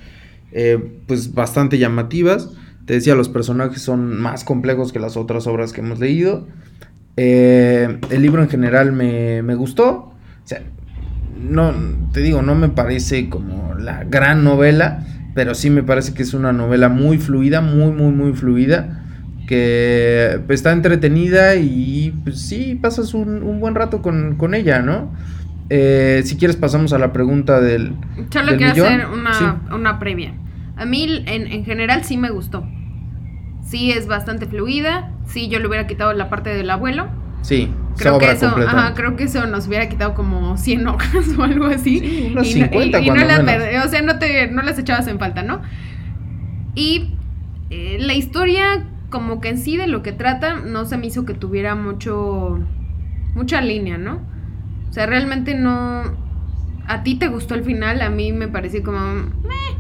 eh, 0.53 0.79
pues, 1.07 1.35
bastante 1.35 1.79
llamativas. 1.79 2.51
Te 2.87 2.95
decía, 2.95 3.15
los 3.15 3.29
personajes 3.29 3.81
son 3.83 4.21
más 4.21 4.45
complejos 4.45 4.93
que 4.93 4.99
las 4.99 5.17
otras 5.17 5.47
obras 5.47 5.73
que 5.73 5.81
hemos 5.81 5.99
leído. 6.01 6.47
Eh, 7.17 7.99
el 8.11 8.23
libro 8.23 8.43
en 8.43 8.49
general 8.49 8.93
me, 8.93 9.43
me 9.43 9.55
gustó. 9.55 9.91
O 9.93 10.15
sea, 10.45 10.63
no, 11.41 11.73
te 12.13 12.21
digo, 12.21 12.43
no 12.43 12.55
me 12.55 12.69
parece 12.69 13.29
como 13.29 13.75
la 13.75 14.05
gran 14.05 14.45
novela, 14.45 15.05
pero 15.35 15.55
sí 15.55 15.71
me 15.71 15.83
parece 15.83 16.15
que 16.15 16.23
es 16.23 16.35
una 16.35 16.53
novela 16.53 16.89
muy 16.89 17.19
fluida, 17.19 17.61
muy, 17.61 17.93
muy, 17.93 18.13
muy 18.13 18.33
fluida, 18.35 19.03
que 19.47 20.41
pues, 20.47 20.61
está 20.61 20.73
entretenida 20.73 21.57
y 21.57 22.13
pues 22.25 22.41
sí, 22.41 22.79
pasas 22.81 23.15
un, 23.15 23.43
un 23.43 23.61
buen 23.61 23.75
rato 23.75 24.03
con, 24.03 24.37
con 24.37 24.55
ella, 24.55 24.81
¿no? 24.83 25.13
Eh, 25.71 26.23
si 26.25 26.37
quieres 26.37 26.57
pasamos 26.57 26.93
a 26.93 26.99
la 26.99 27.13
pregunta 27.13 27.61
del... 27.61 27.95
Solo 28.31 28.49
¿Del 28.53 28.59
quiero 28.59 28.73
millón? 28.75 28.87
hacer 28.87 29.07
una, 29.07 29.35
Sí. 29.35 29.45
una 29.75 29.99
previa. 29.99 30.35
A 30.77 30.85
mí 30.85 31.23
en, 31.27 31.47
en 31.47 31.65
general 31.65 32.05
sí 32.05 32.17
me 32.17 32.31
gustó. 32.31 32.67
Sí 33.63 33.93
es 33.93 34.07
bastante 34.07 34.47
fluida. 34.47 35.11
Sí, 35.27 35.49
yo 35.49 35.59
le 35.59 35.67
hubiera 35.69 35.87
quitado 35.87 36.13
la 36.13 36.29
parte 36.29 36.51
del 36.51 36.71
abuelo. 36.71 37.07
Sí, 37.43 37.71
Creo 37.97 38.19
que 38.19 38.31
eso, 38.33 38.47
ajá, 38.67 38.95
creo 38.95 39.15
que 39.17 39.25
eso 39.25 39.47
nos 39.47 39.69
hubiera 39.69 39.89
quitado 39.89 40.15
como 40.15 40.57
100 40.57 40.87
hojas 40.89 41.29
o 41.39 41.43
algo 41.45 41.67
así. 41.67 42.01
Sí, 42.01 42.27
y 42.31 42.35
no- 42.35 42.43
50 42.45 43.01
y- 43.01 43.07
y 43.07 43.11
no 43.11 43.15
las 43.17 43.43
menos. 43.45 43.85
o 43.87 43.89
sea, 43.89 44.03
no 44.03 44.19
te 44.19 44.49
no 44.49 44.63
las 44.63 44.79
echabas 44.79 45.07
en 45.07 45.19
falta, 45.21 45.43
¿no? 45.45 45.63
Y 46.75 47.15
eh, 47.71 47.99
la 48.01 48.15
historia 48.15 48.87
como 49.11 49.41
que 49.41 49.51
en 49.51 49.59
sí 49.59 49.77
de 49.77 49.87
lo 49.87 50.03
que 50.03 50.13
trata 50.13 50.57
no 50.57 50.85
se 50.87 50.97
me 50.97 51.07
hizo 51.07 51.25
que 51.25 51.35
tuviera 51.35 51.75
mucho 51.77 52.59
mucha 53.35 53.61
línea, 53.61 53.97
¿no? 53.99 54.21
O 54.89 54.93
sea, 54.93 55.07
realmente 55.07 55.55
no 55.55 56.03
a 56.87 57.03
ti 57.05 57.15
te 57.15 57.29
gustó 57.29 57.55
el 57.55 57.63
final, 57.65 58.03
a 58.03 58.11
mí 58.11 58.33
me 58.33 58.49
pareció 58.49 58.83
como 58.83 58.99
"Meh". 59.01 59.77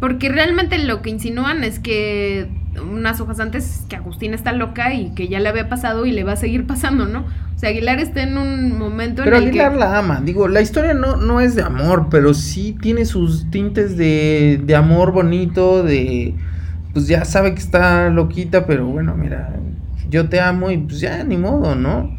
Porque 0.00 0.30
realmente 0.30 0.78
lo 0.78 1.02
que 1.02 1.10
insinúan 1.10 1.62
es 1.62 1.78
que 1.78 2.48
unas 2.82 3.20
hojas 3.20 3.38
antes 3.40 3.84
que 3.88 3.96
Agustín 3.96 4.32
está 4.32 4.52
loca 4.52 4.94
y 4.94 5.10
que 5.14 5.28
ya 5.28 5.40
le 5.40 5.48
había 5.48 5.68
pasado 5.68 6.06
y 6.06 6.12
le 6.12 6.24
va 6.24 6.32
a 6.32 6.36
seguir 6.36 6.66
pasando, 6.66 7.04
¿no? 7.06 7.26
O 7.54 7.58
sea, 7.58 7.68
Aguilar 7.68 8.00
está 8.00 8.22
en 8.22 8.38
un 8.38 8.78
momento 8.78 9.22
Pero 9.22 9.36
en 9.36 9.42
el 9.42 9.48
Aguilar 9.50 9.72
que 9.72 9.78
la 9.78 9.98
ama. 9.98 10.22
Digo, 10.24 10.48
la 10.48 10.62
historia 10.62 10.94
no, 10.94 11.16
no 11.16 11.40
es 11.40 11.54
de 11.54 11.62
amor, 11.62 12.06
pero 12.10 12.32
sí 12.32 12.74
tiene 12.80 13.04
sus 13.04 13.50
tintes 13.50 13.98
de, 13.98 14.60
de 14.64 14.74
amor 14.74 15.12
bonito, 15.12 15.82
de... 15.82 16.34
Pues 16.94 17.06
ya 17.06 17.24
sabe 17.26 17.52
que 17.54 17.60
está 17.60 18.08
loquita, 18.08 18.66
pero 18.66 18.86
bueno, 18.86 19.14
mira, 19.14 19.54
yo 20.08 20.28
te 20.28 20.40
amo 20.40 20.70
y 20.70 20.78
pues 20.78 21.00
ya, 21.00 21.22
ni 21.22 21.36
modo, 21.36 21.74
¿no? 21.74 22.16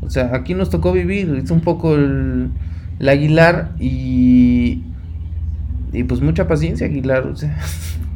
O 0.00 0.08
sea, 0.08 0.30
aquí 0.34 0.54
nos 0.54 0.70
tocó 0.70 0.92
vivir, 0.92 1.40
es 1.42 1.50
un 1.50 1.60
poco 1.60 1.94
el, 1.94 2.50
el 2.98 3.08
Aguilar 3.08 3.72
y... 3.78 4.82
Y 5.92 6.04
pues 6.04 6.20
mucha 6.20 6.46
paciencia, 6.46 6.86
Aguilar, 6.86 7.26
o 7.26 7.36
sea... 7.36 7.56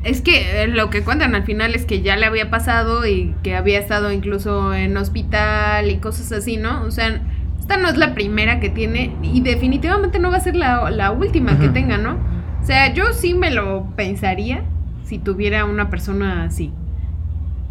Es 0.04 0.20
que 0.20 0.62
eh, 0.62 0.66
lo 0.66 0.90
que 0.90 1.02
cuentan 1.02 1.35
al 1.37 1.44
final 1.44 1.74
es 1.76 1.85
que 1.85 2.02
ya 2.02 2.16
le 2.16 2.26
había 2.26 2.50
pasado 2.50 3.06
y 3.06 3.35
que 3.44 3.54
había 3.54 3.78
estado 3.78 4.11
incluso 4.11 4.74
en 4.74 4.96
hospital 4.96 5.90
y 5.90 5.98
cosas 5.98 6.32
así, 6.32 6.56
¿no? 6.56 6.82
O 6.82 6.90
sea, 6.90 7.22
esta 7.61 7.76
no 7.76 7.88
es 7.88 7.96
la 7.96 8.12
primera 8.12 8.58
que 8.58 8.68
tiene 8.68 9.14
y 9.22 9.42
definitivamente 9.42 10.18
no 10.18 10.32
va 10.32 10.38
a 10.38 10.40
ser 10.40 10.56
la, 10.56 10.90
la 10.90 11.12
última 11.12 11.58
que 11.61 11.68
tenga, 11.68 11.98
¿no? 11.98 12.18
O 12.61 12.64
sea, 12.64 12.92
yo 12.92 13.12
sí 13.12 13.35
me 13.35 13.52
lo 13.52 13.94
pensaría 13.94 14.64
si 15.04 15.18
tuviera 15.18 15.64
una 15.64 15.88
persona 15.88 16.44
así. 16.44 16.72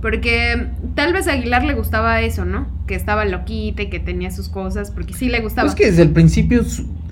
Porque 0.02 0.68
tal 0.96 1.14
vez 1.14 1.28
a 1.28 1.34
Aguilar 1.34 1.64
le 1.64 1.74
gustaba 1.74 2.22
eso, 2.22 2.46
¿no? 2.46 2.68
Que 2.92 2.98
estaba 2.98 3.24
loquita 3.24 3.84
y 3.84 3.90
que 3.90 4.02
tenía 4.02 4.32
sus 4.32 4.50
cosas, 4.50 4.92
porque 4.92 5.14
sí 5.14 5.30
le 5.30 5.40
gustaba. 5.40 5.66
Pues 5.66 5.76
que 5.76 5.86
desde 5.86 6.02
el 6.02 6.10
principio 6.10 6.62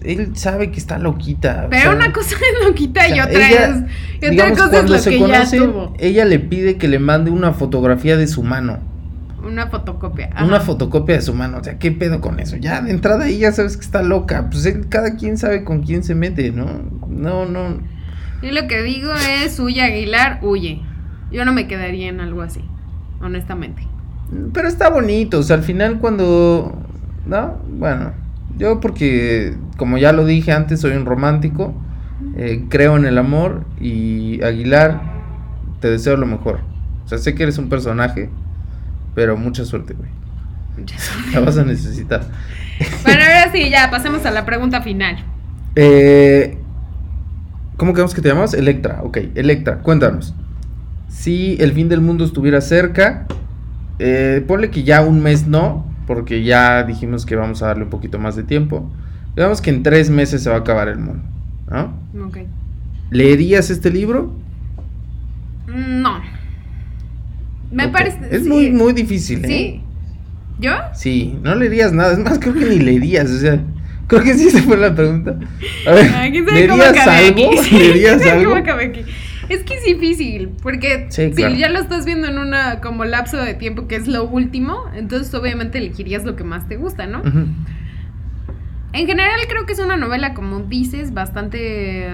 él 0.04 0.36
sabe 0.36 0.72
que 0.72 0.78
está 0.78 1.00
loquita. 1.00 1.64
o 1.68 1.70
Pero 1.70 1.84
sea, 1.84 1.96
una 1.96 2.12
cosa 2.12 2.36
es 2.36 2.68
loquita 2.68 3.00
o 3.00 3.04
sea, 3.08 3.16
y 3.16 3.20
otra 3.22 3.50
ella, 3.50 3.66
es. 3.70 3.78
Y 3.78 4.18
otra 4.18 4.30
digamos, 4.30 4.52
cosa 4.58 4.66
es 4.66 4.72
cuando 4.72 4.92
lo 4.94 5.00
se 5.00 5.10
que 5.12 5.20
ya 5.20 5.50
tuvo. 5.50 5.94
ella 5.98 6.26
le 6.26 6.40
pide 6.40 6.76
que 6.76 6.90
le 6.90 7.00
mande 7.00 7.32
una 7.32 7.54
fotografía 7.54 8.18
de 8.18 8.28
su 8.28 8.44
mano. 8.44 8.80
Una 9.42 9.68
fotocopia. 9.68 10.32
Una 10.46 10.60
fotocopia 10.60 11.16
de 11.16 11.22
su 11.22 11.34
mano. 11.34 11.60
O 11.60 11.64
sea, 11.64 11.80
¿qué 11.80 11.92
pedo 11.94 12.20
con 12.20 12.42
eso? 12.42 12.58
Ya 12.58 12.82
de 12.82 12.92
entrada 12.92 13.24
ahí 13.24 13.38
ya 13.38 13.54
sabes 13.54 13.78
que 13.78 13.86
está 13.86 14.04
loca. 14.04 14.50
Pues 14.52 14.66
él- 14.66 14.90
cada 14.90 15.16
quien 15.16 15.38
sabe 15.38 15.64
con 15.64 15.82
quién 15.82 16.04
se 16.04 16.14
mete, 16.14 16.52
¿no? 16.52 16.66
No, 17.08 17.46
no. 17.46 17.78
Y 18.42 18.52
lo 18.52 18.68
que 18.68 18.82
digo 18.84 19.14
es, 19.46 19.58
huye 19.62 19.82
Aguilar, 19.82 20.40
huye. 20.42 20.82
Yo 21.32 21.46
no 21.46 21.54
me 21.54 21.68
quedaría 21.68 22.10
en 22.10 22.20
algo 22.20 22.42
así, 22.42 22.60
honestamente. 23.22 23.88
Pero 24.54 24.68
está 24.68 24.90
bonito. 24.90 25.40
O 25.40 25.44
sea, 25.44 25.56
al 25.58 25.64
final 25.64 26.00
cuando. 26.00 26.78
¿No? 27.26 27.58
Bueno. 27.70 28.14
Yo 28.58 28.80
porque, 28.82 29.56
como 29.78 29.98
ya 29.98 30.12
lo 30.12 30.26
dije 30.26 30.52
antes, 30.52 30.82
soy 30.82 30.92
un 30.92 31.06
romántico. 31.06 31.74
eh, 32.36 32.66
creo 32.70 32.98
en 32.98 33.06
el 33.06 33.18
amor. 33.18 33.66
Y 33.80 34.42
Aguilar, 34.44 35.02
te 35.80 35.90
deseo 35.90 36.18
lo 36.18 36.26
mejor. 36.26 36.60
O 37.06 37.08
sea, 37.08 37.18
sé 37.18 37.36
que 37.36 37.44
eres 37.44 37.58
un 37.58 37.70
personaje. 37.70 38.30
Pero 39.16 39.38
mucha 39.38 39.66
suerte, 39.66 39.94
güey. 39.94 40.10
La 41.34 41.42
vas 41.42 41.58
a 41.58 41.64
necesitar. 41.64 42.22
Bueno, 43.04 43.22
ahora 43.24 43.52
sí, 43.52 43.70
ya, 43.70 43.90
pasemos 43.92 44.26
a 44.26 44.32
la 44.32 44.46
pregunta 44.46 44.82
final. 44.82 45.18
Eh, 45.76 46.58
¿Cómo 47.78 47.94
quedamos 47.94 48.14
que 48.14 48.22
te 48.22 48.30
llamas? 48.30 48.54
Electra, 48.54 49.00
ok. 49.04 49.18
Electra, 49.36 49.80
cuéntanos. 49.80 50.34
Si 51.08 51.58
el 51.60 51.74
fin 51.74 51.90
del 51.90 52.02
mundo 52.02 52.24
estuviera 52.26 52.62
cerca, 52.62 53.26
eh, 54.00 54.44
ponle 54.48 54.70
que 54.72 54.84
ya 54.84 55.02
un 55.02 55.22
mes 55.22 55.48
no, 55.48 55.86
porque 56.08 56.44
ya 56.44 56.84
dijimos 56.84 57.26
que 57.26 57.36
vamos 57.36 57.62
a 57.62 57.68
darle 57.68 57.84
un 57.84 57.90
poquito 57.90 58.20
más 58.20 58.36
de 58.36 58.44
tiempo. 58.44 58.90
Digamos 59.36 59.62
que 59.62 59.70
en 59.70 59.84
tres 59.84 60.10
meses 60.10 60.42
se 60.44 60.50
va 60.50 60.58
a 60.58 60.60
acabar 60.60 60.88
el 60.88 61.00
mundo, 61.00 61.24
¿no? 61.70 61.94
Ok. 62.26 62.38
¿Leerías 63.12 63.70
este 63.70 63.90
libro? 63.92 64.34
No. 65.68 66.22
Me 67.72 67.86
Ok. 67.86 67.92
parece. 67.92 68.20
Es 68.32 68.44
sí, 68.44 68.50
muy, 68.50 68.72
muy 68.72 68.94
difícil, 68.94 69.46
¿eh? 69.46 69.48
Sí. 69.48 69.82
¿Yo? 70.60 70.72
Sí, 70.94 71.40
no 71.44 71.56
leerías 71.56 71.94
nada. 71.94 72.14
Es 72.14 72.20
más, 72.20 72.40
creo 72.40 72.54
que 72.54 72.66
ni 72.66 72.80
leerías, 72.80 73.30
o 73.30 73.38
sea... 73.40 73.62
Creo 74.08 74.24
que 74.24 74.34
sí 74.34 74.48
esa 74.48 74.64
fue 74.64 74.76
la 74.76 74.96
pregunta. 74.96 75.38
A 75.88 75.92
ver, 75.92 76.12
Ay, 76.16 76.32
¿quién 76.32 76.44
sabe 76.48 76.68
cómo 76.68 76.82
¿leerías 76.82 77.08
algo? 77.08 77.30
aquí? 77.62 77.72
¿Leerías 77.78 78.18
¿Quién 78.18 78.20
sabe 78.20 78.32
algo? 78.32 78.54
Es 79.50 79.64
que 79.64 79.74
es 79.74 79.84
difícil, 79.84 80.50
porque 80.62 81.08
Sí, 81.10 81.30
si 81.30 81.34
claro. 81.34 81.56
ya 81.56 81.70
lo 81.70 81.80
estás 81.80 82.06
viendo 82.06 82.28
en 82.28 82.38
una 82.38 82.80
como 82.82 83.04
lapso 83.04 83.38
de 83.38 83.56
tiempo 83.56 83.88
que 83.88 83.96
es 83.96 84.08
lo 84.08 84.24
último, 84.26 84.84
entonces 84.96 85.34
obviamente 85.34 85.80
elegirías 85.80 86.24
lo 86.24 86.36
que 86.36 86.44
más 86.44 86.68
te 86.68 86.78
gusta, 86.78 87.08
¿no? 87.08 87.22
En 88.92 89.06
general 89.08 89.40
creo 89.48 89.66
que 89.66 89.74
es 89.74 89.80
una 89.80 89.98
novela, 89.98 90.34
como 90.34 90.60
dices, 90.62 91.14
bastante 91.14 92.10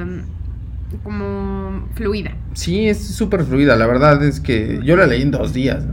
como 1.04 1.88
fluida. 1.95 2.32
Sí, 2.54 2.88
es 2.88 3.06
súper 3.15 3.43
fluida. 3.43 3.76
La 3.76 3.88
verdad 3.88 4.24
es 4.24 4.39
que 4.39 4.80
yo 4.84 4.95
la 4.95 5.06
leí 5.08 5.21
en 5.21 5.32
dos 5.32 5.54
días. 5.54 5.86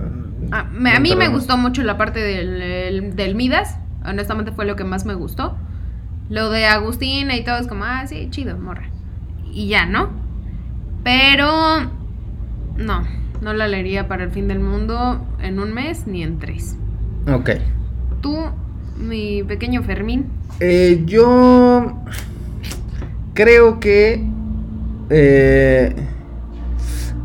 Ah, 0.51 0.67
me- 0.73 0.93
a 0.93 1.01
mí 1.01 1.15
me 1.17 1.29
gustó 1.29 1.57
mucho 1.57 1.83
la 1.83 1.97
parte 1.97 2.21
del, 2.21 2.61
el- 2.63 3.17
del 3.17 3.35
Midas. 3.35 3.79
Honestamente 4.05 4.53
fue 4.53 4.65
lo 4.67 4.77
que 4.77 4.85
más 4.85 5.05
me 5.07 5.15
gustó. 5.15 5.57
Lo 6.29 6.51
de 6.51 6.67
Agustina 6.67 7.37
y 7.37 7.45
todo 7.45 7.57
es 7.59 7.67
como, 7.69 7.85
ah, 7.85 8.07
sí, 8.07 8.29
chido, 8.31 8.57
morra. 8.59 8.89
Y 9.53 9.69
ya, 9.69 9.87
¿no? 9.87 10.11
Pero 11.05 11.81
no, 12.77 13.03
no 13.41 13.53
la 13.53 13.67
leería 13.69 14.09
para 14.09 14.25
el 14.25 14.31
fin 14.31 14.49
del 14.49 14.61
mundo 14.61 15.27
en 15.41 15.59
un 15.59 15.73
mes 15.75 16.07
ni 16.07 16.23
en 16.23 16.39
tres. 16.39 16.77
Ok. 17.33 17.51
Tú, 18.21 18.37
mi 18.97 19.43
pequeño 19.43 19.83
Fermín, 19.83 20.27
Eh, 20.61 21.03
yo 21.07 22.03
creo 23.35 23.81
que... 23.81 24.25
eh, 25.11 25.95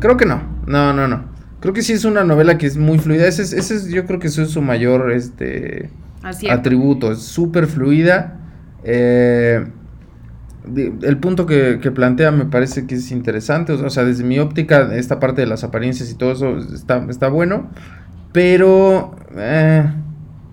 creo 0.00 0.16
que 0.16 0.26
no. 0.26 0.42
No, 0.66 0.92
no, 0.92 1.06
no. 1.08 1.24
Creo 1.60 1.72
que 1.74 1.82
sí 1.82 1.92
es 1.92 2.04
una 2.04 2.24
novela 2.24 2.58
que 2.58 2.66
es 2.66 2.76
muy 2.76 2.98
fluida. 2.98 3.26
Ese 3.26 3.42
es, 3.42 3.52
ese 3.52 3.76
es- 3.76 3.88
yo 3.88 4.06
creo 4.06 4.18
que 4.18 4.28
eso 4.28 4.42
es 4.42 4.50
su 4.50 4.62
mayor 4.62 5.12
este, 5.12 5.90
así 6.22 6.48
atributo. 6.48 7.12
Es 7.12 7.20
súper 7.22 7.66
fluida. 7.66 8.38
Eh, 8.84 9.66
el 10.74 11.18
punto 11.18 11.46
que, 11.46 11.78
que 11.80 11.90
plantea 11.90 12.30
me 12.30 12.44
parece 12.44 12.86
que 12.86 12.96
es 12.96 13.10
interesante. 13.10 13.72
O 13.72 13.90
sea, 13.90 14.04
desde 14.04 14.24
mi 14.24 14.38
óptica, 14.38 14.94
esta 14.94 15.20
parte 15.20 15.40
de 15.40 15.46
las 15.46 15.64
apariencias 15.64 16.10
y 16.10 16.14
todo 16.14 16.32
eso 16.32 16.58
está, 16.58 17.04
está 17.08 17.28
bueno. 17.28 17.70
Pero... 18.32 19.16
eh, 19.36 19.90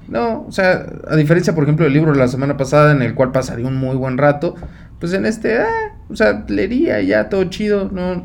no, 0.08 0.45
o 0.47 0.51
sea, 0.51 0.86
a 1.08 1.15
diferencia, 1.15 1.56
por 1.56 1.63
ejemplo, 1.63 1.84
del 1.86 1.93
libro 1.93 2.12
de 2.12 2.19
la 2.19 2.28
semana 2.28 2.58
pasada, 2.58 2.91
en 2.91 3.01
el 3.01 3.15
cual 3.15 3.32
pasaría 3.32 3.67
un 3.67 3.78
muy 3.78 3.95
buen 3.95 4.19
rato, 4.19 4.54
pues 4.99 5.13
en 5.13 5.25
este, 5.25 5.58
ah, 5.58 5.97
o 6.10 6.15
sea, 6.15 6.45
leería 6.47 7.01
ya 7.01 7.28
todo 7.28 7.43
chido, 7.45 7.89
no, 7.91 8.23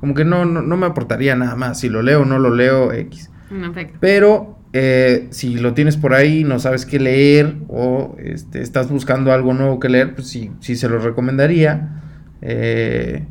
como 0.00 0.14
que 0.14 0.24
no, 0.24 0.46
no, 0.46 0.62
no 0.62 0.76
me 0.78 0.86
aportaría 0.86 1.36
nada 1.36 1.54
más, 1.54 1.80
si 1.80 1.90
lo 1.90 2.00
leo 2.00 2.22
o 2.22 2.24
no 2.24 2.38
lo 2.38 2.54
leo, 2.54 2.92
X. 2.92 3.30
Pero 4.00 4.58
eh, 4.72 5.26
si 5.30 5.54
lo 5.56 5.74
tienes 5.74 5.96
por 5.96 6.14
ahí, 6.14 6.44
no 6.44 6.58
sabes 6.58 6.86
qué 6.86 6.98
leer 6.98 7.56
o 7.68 8.16
este, 8.18 8.62
estás 8.62 8.88
buscando 8.90 9.32
algo 9.32 9.52
nuevo 9.54 9.78
que 9.80 9.88
leer, 9.88 10.14
pues 10.14 10.28
sí, 10.28 10.50
sí 10.60 10.76
se 10.76 10.88
lo 10.88 10.98
recomendaría. 10.98 12.00
Eh, 12.40 13.24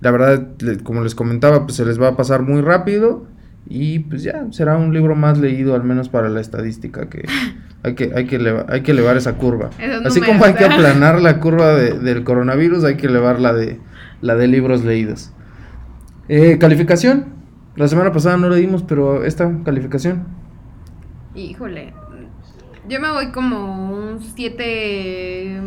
la 0.00 0.10
verdad, 0.10 0.48
como 0.84 1.02
les 1.02 1.14
comentaba, 1.14 1.64
pues 1.64 1.76
se 1.76 1.84
les 1.84 2.00
va 2.00 2.08
a 2.08 2.16
pasar 2.16 2.42
muy 2.42 2.60
rápido 2.62 3.26
y 3.68 3.98
pues 4.00 4.22
ya 4.22 4.46
será 4.50 4.76
un 4.76 4.94
libro 4.94 5.14
más 5.14 5.38
leído, 5.38 5.74
al 5.74 5.84
menos 5.84 6.08
para 6.08 6.28
la 6.30 6.40
estadística, 6.40 7.08
que 7.10 7.26
hay 7.82 7.94
que, 7.94 8.12
hay 8.14 8.24
que, 8.26 8.36
eleva- 8.36 8.66
hay 8.68 8.80
que 8.82 8.92
elevar 8.92 9.16
esa 9.16 9.34
curva. 9.34 9.70
Así 10.04 10.20
como 10.20 10.44
hay 10.44 10.54
que 10.54 10.64
¿verdad? 10.64 10.78
aplanar 10.78 11.20
la 11.20 11.38
curva 11.40 11.74
de- 11.74 11.98
del 11.98 12.24
coronavirus, 12.24 12.84
hay 12.84 12.96
que 12.96 13.08
elevar 13.08 13.40
la 13.40 13.52
de, 13.52 13.78
la 14.22 14.36
de 14.36 14.46
libros 14.48 14.84
leídos. 14.84 15.32
Eh, 16.28 16.58
calificación. 16.58 17.26
La 17.76 17.88
semana 17.88 18.10
pasada 18.12 18.36
no 18.36 18.48
le 18.48 18.56
dimos, 18.56 18.82
pero 18.82 19.24
esta 19.24 19.50
calificación. 19.64 20.24
Híjole. 21.38 21.92
Yo 22.88 23.00
me 23.00 23.10
voy 23.12 23.30
como 23.30 23.92
un 23.92 24.20
7. 24.22 25.60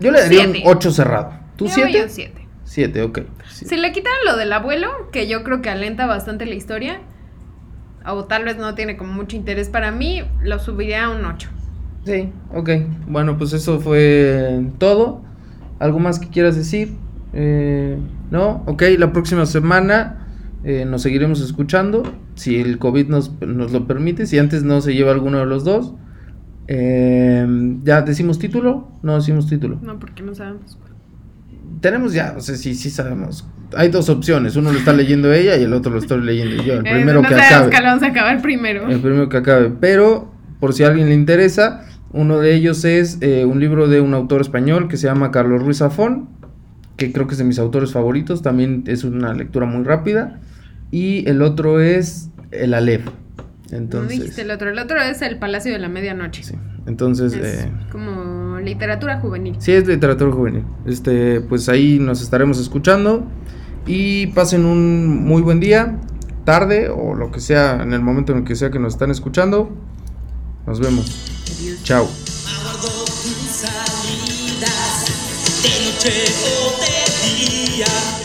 Yo 0.00 0.10
le 0.10 0.20
daría 0.20 0.46
un 0.46 0.52
Siete. 0.52 0.68
8 0.68 0.90
cerrado. 0.90 1.32
¿Tú 1.56 1.66
Yo 1.66 1.82
voy 1.82 1.92
7? 1.92 2.02
un 2.02 2.10
7. 2.10 2.48
7, 2.64 3.02
ok. 3.02 3.18
Si 3.48 3.76
le 3.76 3.92
quitan 3.92 4.12
lo 4.26 4.36
del 4.36 4.52
abuelo, 4.52 4.90
que 5.12 5.28
yo 5.28 5.44
creo 5.44 5.62
que 5.62 5.70
alenta 5.70 6.06
bastante 6.06 6.46
la 6.46 6.54
historia, 6.54 7.00
o 8.06 8.24
tal 8.24 8.44
vez 8.44 8.56
no 8.56 8.74
tiene 8.74 8.96
como 8.96 9.12
mucho 9.12 9.36
interés 9.36 9.68
para 9.68 9.90
mí, 9.90 10.22
lo 10.42 10.58
subiría 10.58 11.04
a 11.04 11.10
un 11.10 11.24
8. 11.24 11.48
Sí, 12.04 12.30
ok. 12.52 12.70
Bueno, 13.06 13.38
pues 13.38 13.52
eso 13.52 13.80
fue 13.80 14.62
todo. 14.78 15.22
¿Algo 15.78 15.98
más 16.00 16.18
que 16.18 16.28
quieras 16.28 16.56
decir? 16.56 16.94
Eh, 17.32 17.98
no, 18.30 18.62
ok. 18.66 18.82
La 18.98 19.12
próxima 19.12 19.46
semana 19.46 20.23
eh, 20.64 20.84
nos 20.86 21.02
seguiremos 21.02 21.40
escuchando. 21.40 22.02
Si 22.34 22.58
el 22.58 22.78
COVID 22.78 23.08
nos, 23.08 23.32
nos 23.42 23.72
lo 23.72 23.86
permite. 23.86 24.26
Si 24.26 24.38
antes 24.38 24.62
no 24.62 24.80
se 24.80 24.94
lleva 24.94 25.12
alguno 25.12 25.38
de 25.38 25.46
los 25.46 25.64
dos. 25.64 25.94
Eh, 26.68 27.46
¿Ya 27.82 28.02
decimos 28.02 28.38
título? 28.38 28.88
No 29.02 29.16
decimos 29.16 29.46
título. 29.46 29.78
No, 29.82 29.98
porque 29.98 30.22
no 30.22 30.34
sabemos. 30.34 30.78
Tenemos 31.80 32.14
ya, 32.14 32.34
o 32.36 32.40
sea, 32.40 32.56
sí, 32.56 32.74
sí 32.74 32.88
sabemos. 32.88 33.46
Hay 33.76 33.88
dos 33.90 34.08
opciones. 34.08 34.56
Uno 34.56 34.72
lo 34.72 34.78
está 34.78 34.92
leyendo 34.94 35.32
ella 35.32 35.56
y 35.56 35.64
el 35.64 35.72
otro 35.74 35.92
lo 35.92 35.98
estoy 35.98 36.22
leyendo 36.22 36.62
yo. 36.62 36.74
El 36.74 36.86
Eh, 36.86 36.92
primero 36.92 37.20
no 37.20 37.28
que 37.28 37.34
acabe. 37.34 37.70
que 37.70 37.78
lo 37.80 37.84
vamos 37.86 38.02
a 38.02 38.06
acabar 38.06 38.40
primero. 38.40 38.88
El 38.88 39.00
primero 39.00 39.28
que 39.28 39.36
acabe. 39.36 39.70
Pero, 39.80 40.32
por 40.60 40.72
si 40.72 40.84
a 40.84 40.88
alguien 40.88 41.08
le 41.08 41.14
interesa, 41.14 41.84
uno 42.12 42.38
de 42.38 42.54
ellos 42.54 42.84
es 42.86 43.18
eh, 43.20 43.44
un 43.44 43.60
libro 43.60 43.86
de 43.88 44.00
un 44.00 44.14
autor 44.14 44.40
español 44.40 44.88
que 44.88 44.96
se 44.96 45.08
llama 45.08 45.30
Carlos 45.30 45.62
Ruiz 45.62 45.78
Zafón, 45.78 46.28
que 46.96 47.12
creo 47.12 47.26
que 47.26 47.32
es 47.32 47.38
de 47.38 47.44
mis 47.44 47.58
autores 47.58 47.92
favoritos. 47.92 48.40
También 48.40 48.84
es 48.86 49.04
una 49.04 49.34
lectura 49.34 49.66
muy 49.66 49.84
rápida. 49.84 50.40
Y 50.94 51.28
el 51.28 51.42
otro 51.42 51.80
es 51.80 52.30
El 52.52 52.72
Aleph. 52.72 53.06
no 53.06 53.76
Entonces, 53.76 54.16
dijiste 54.20 54.42
el 54.42 54.52
otro. 54.52 54.70
El 54.70 54.78
otro 54.78 55.02
es 55.02 55.22
El 55.22 55.40
Palacio 55.40 55.72
de 55.72 55.80
la 55.80 55.88
Medianoche. 55.88 56.44
sí. 56.44 56.54
Entonces, 56.86 57.32
Es 57.32 57.64
eh, 57.64 57.72
como 57.90 58.60
literatura 58.60 59.18
juvenil. 59.18 59.56
Sí, 59.58 59.72
es 59.72 59.88
literatura 59.88 60.30
juvenil. 60.30 60.62
Este, 60.86 61.40
pues 61.40 61.68
ahí 61.68 61.98
nos 61.98 62.22
estaremos 62.22 62.60
escuchando. 62.60 63.24
Y 63.88 64.28
pasen 64.28 64.64
un 64.66 65.24
muy 65.24 65.42
buen 65.42 65.58
día, 65.58 65.98
tarde 66.44 66.90
o 66.90 67.14
lo 67.14 67.32
que 67.32 67.40
sea, 67.40 67.82
en 67.82 67.92
el 67.92 68.00
momento 68.00 68.30
en 68.30 68.38
el 68.38 68.44
que 68.44 68.54
sea 68.54 68.70
que 68.70 68.78
nos 68.78 68.92
están 68.92 69.10
escuchando. 69.10 69.70
Nos 70.64 70.78
vemos. 70.78 71.06
Adiós. 71.58 71.82
Chao. 71.82 72.08
De 75.62 75.84
noche 75.86 76.24
o 76.60 76.78
de 76.80 77.74
día. 77.74 78.23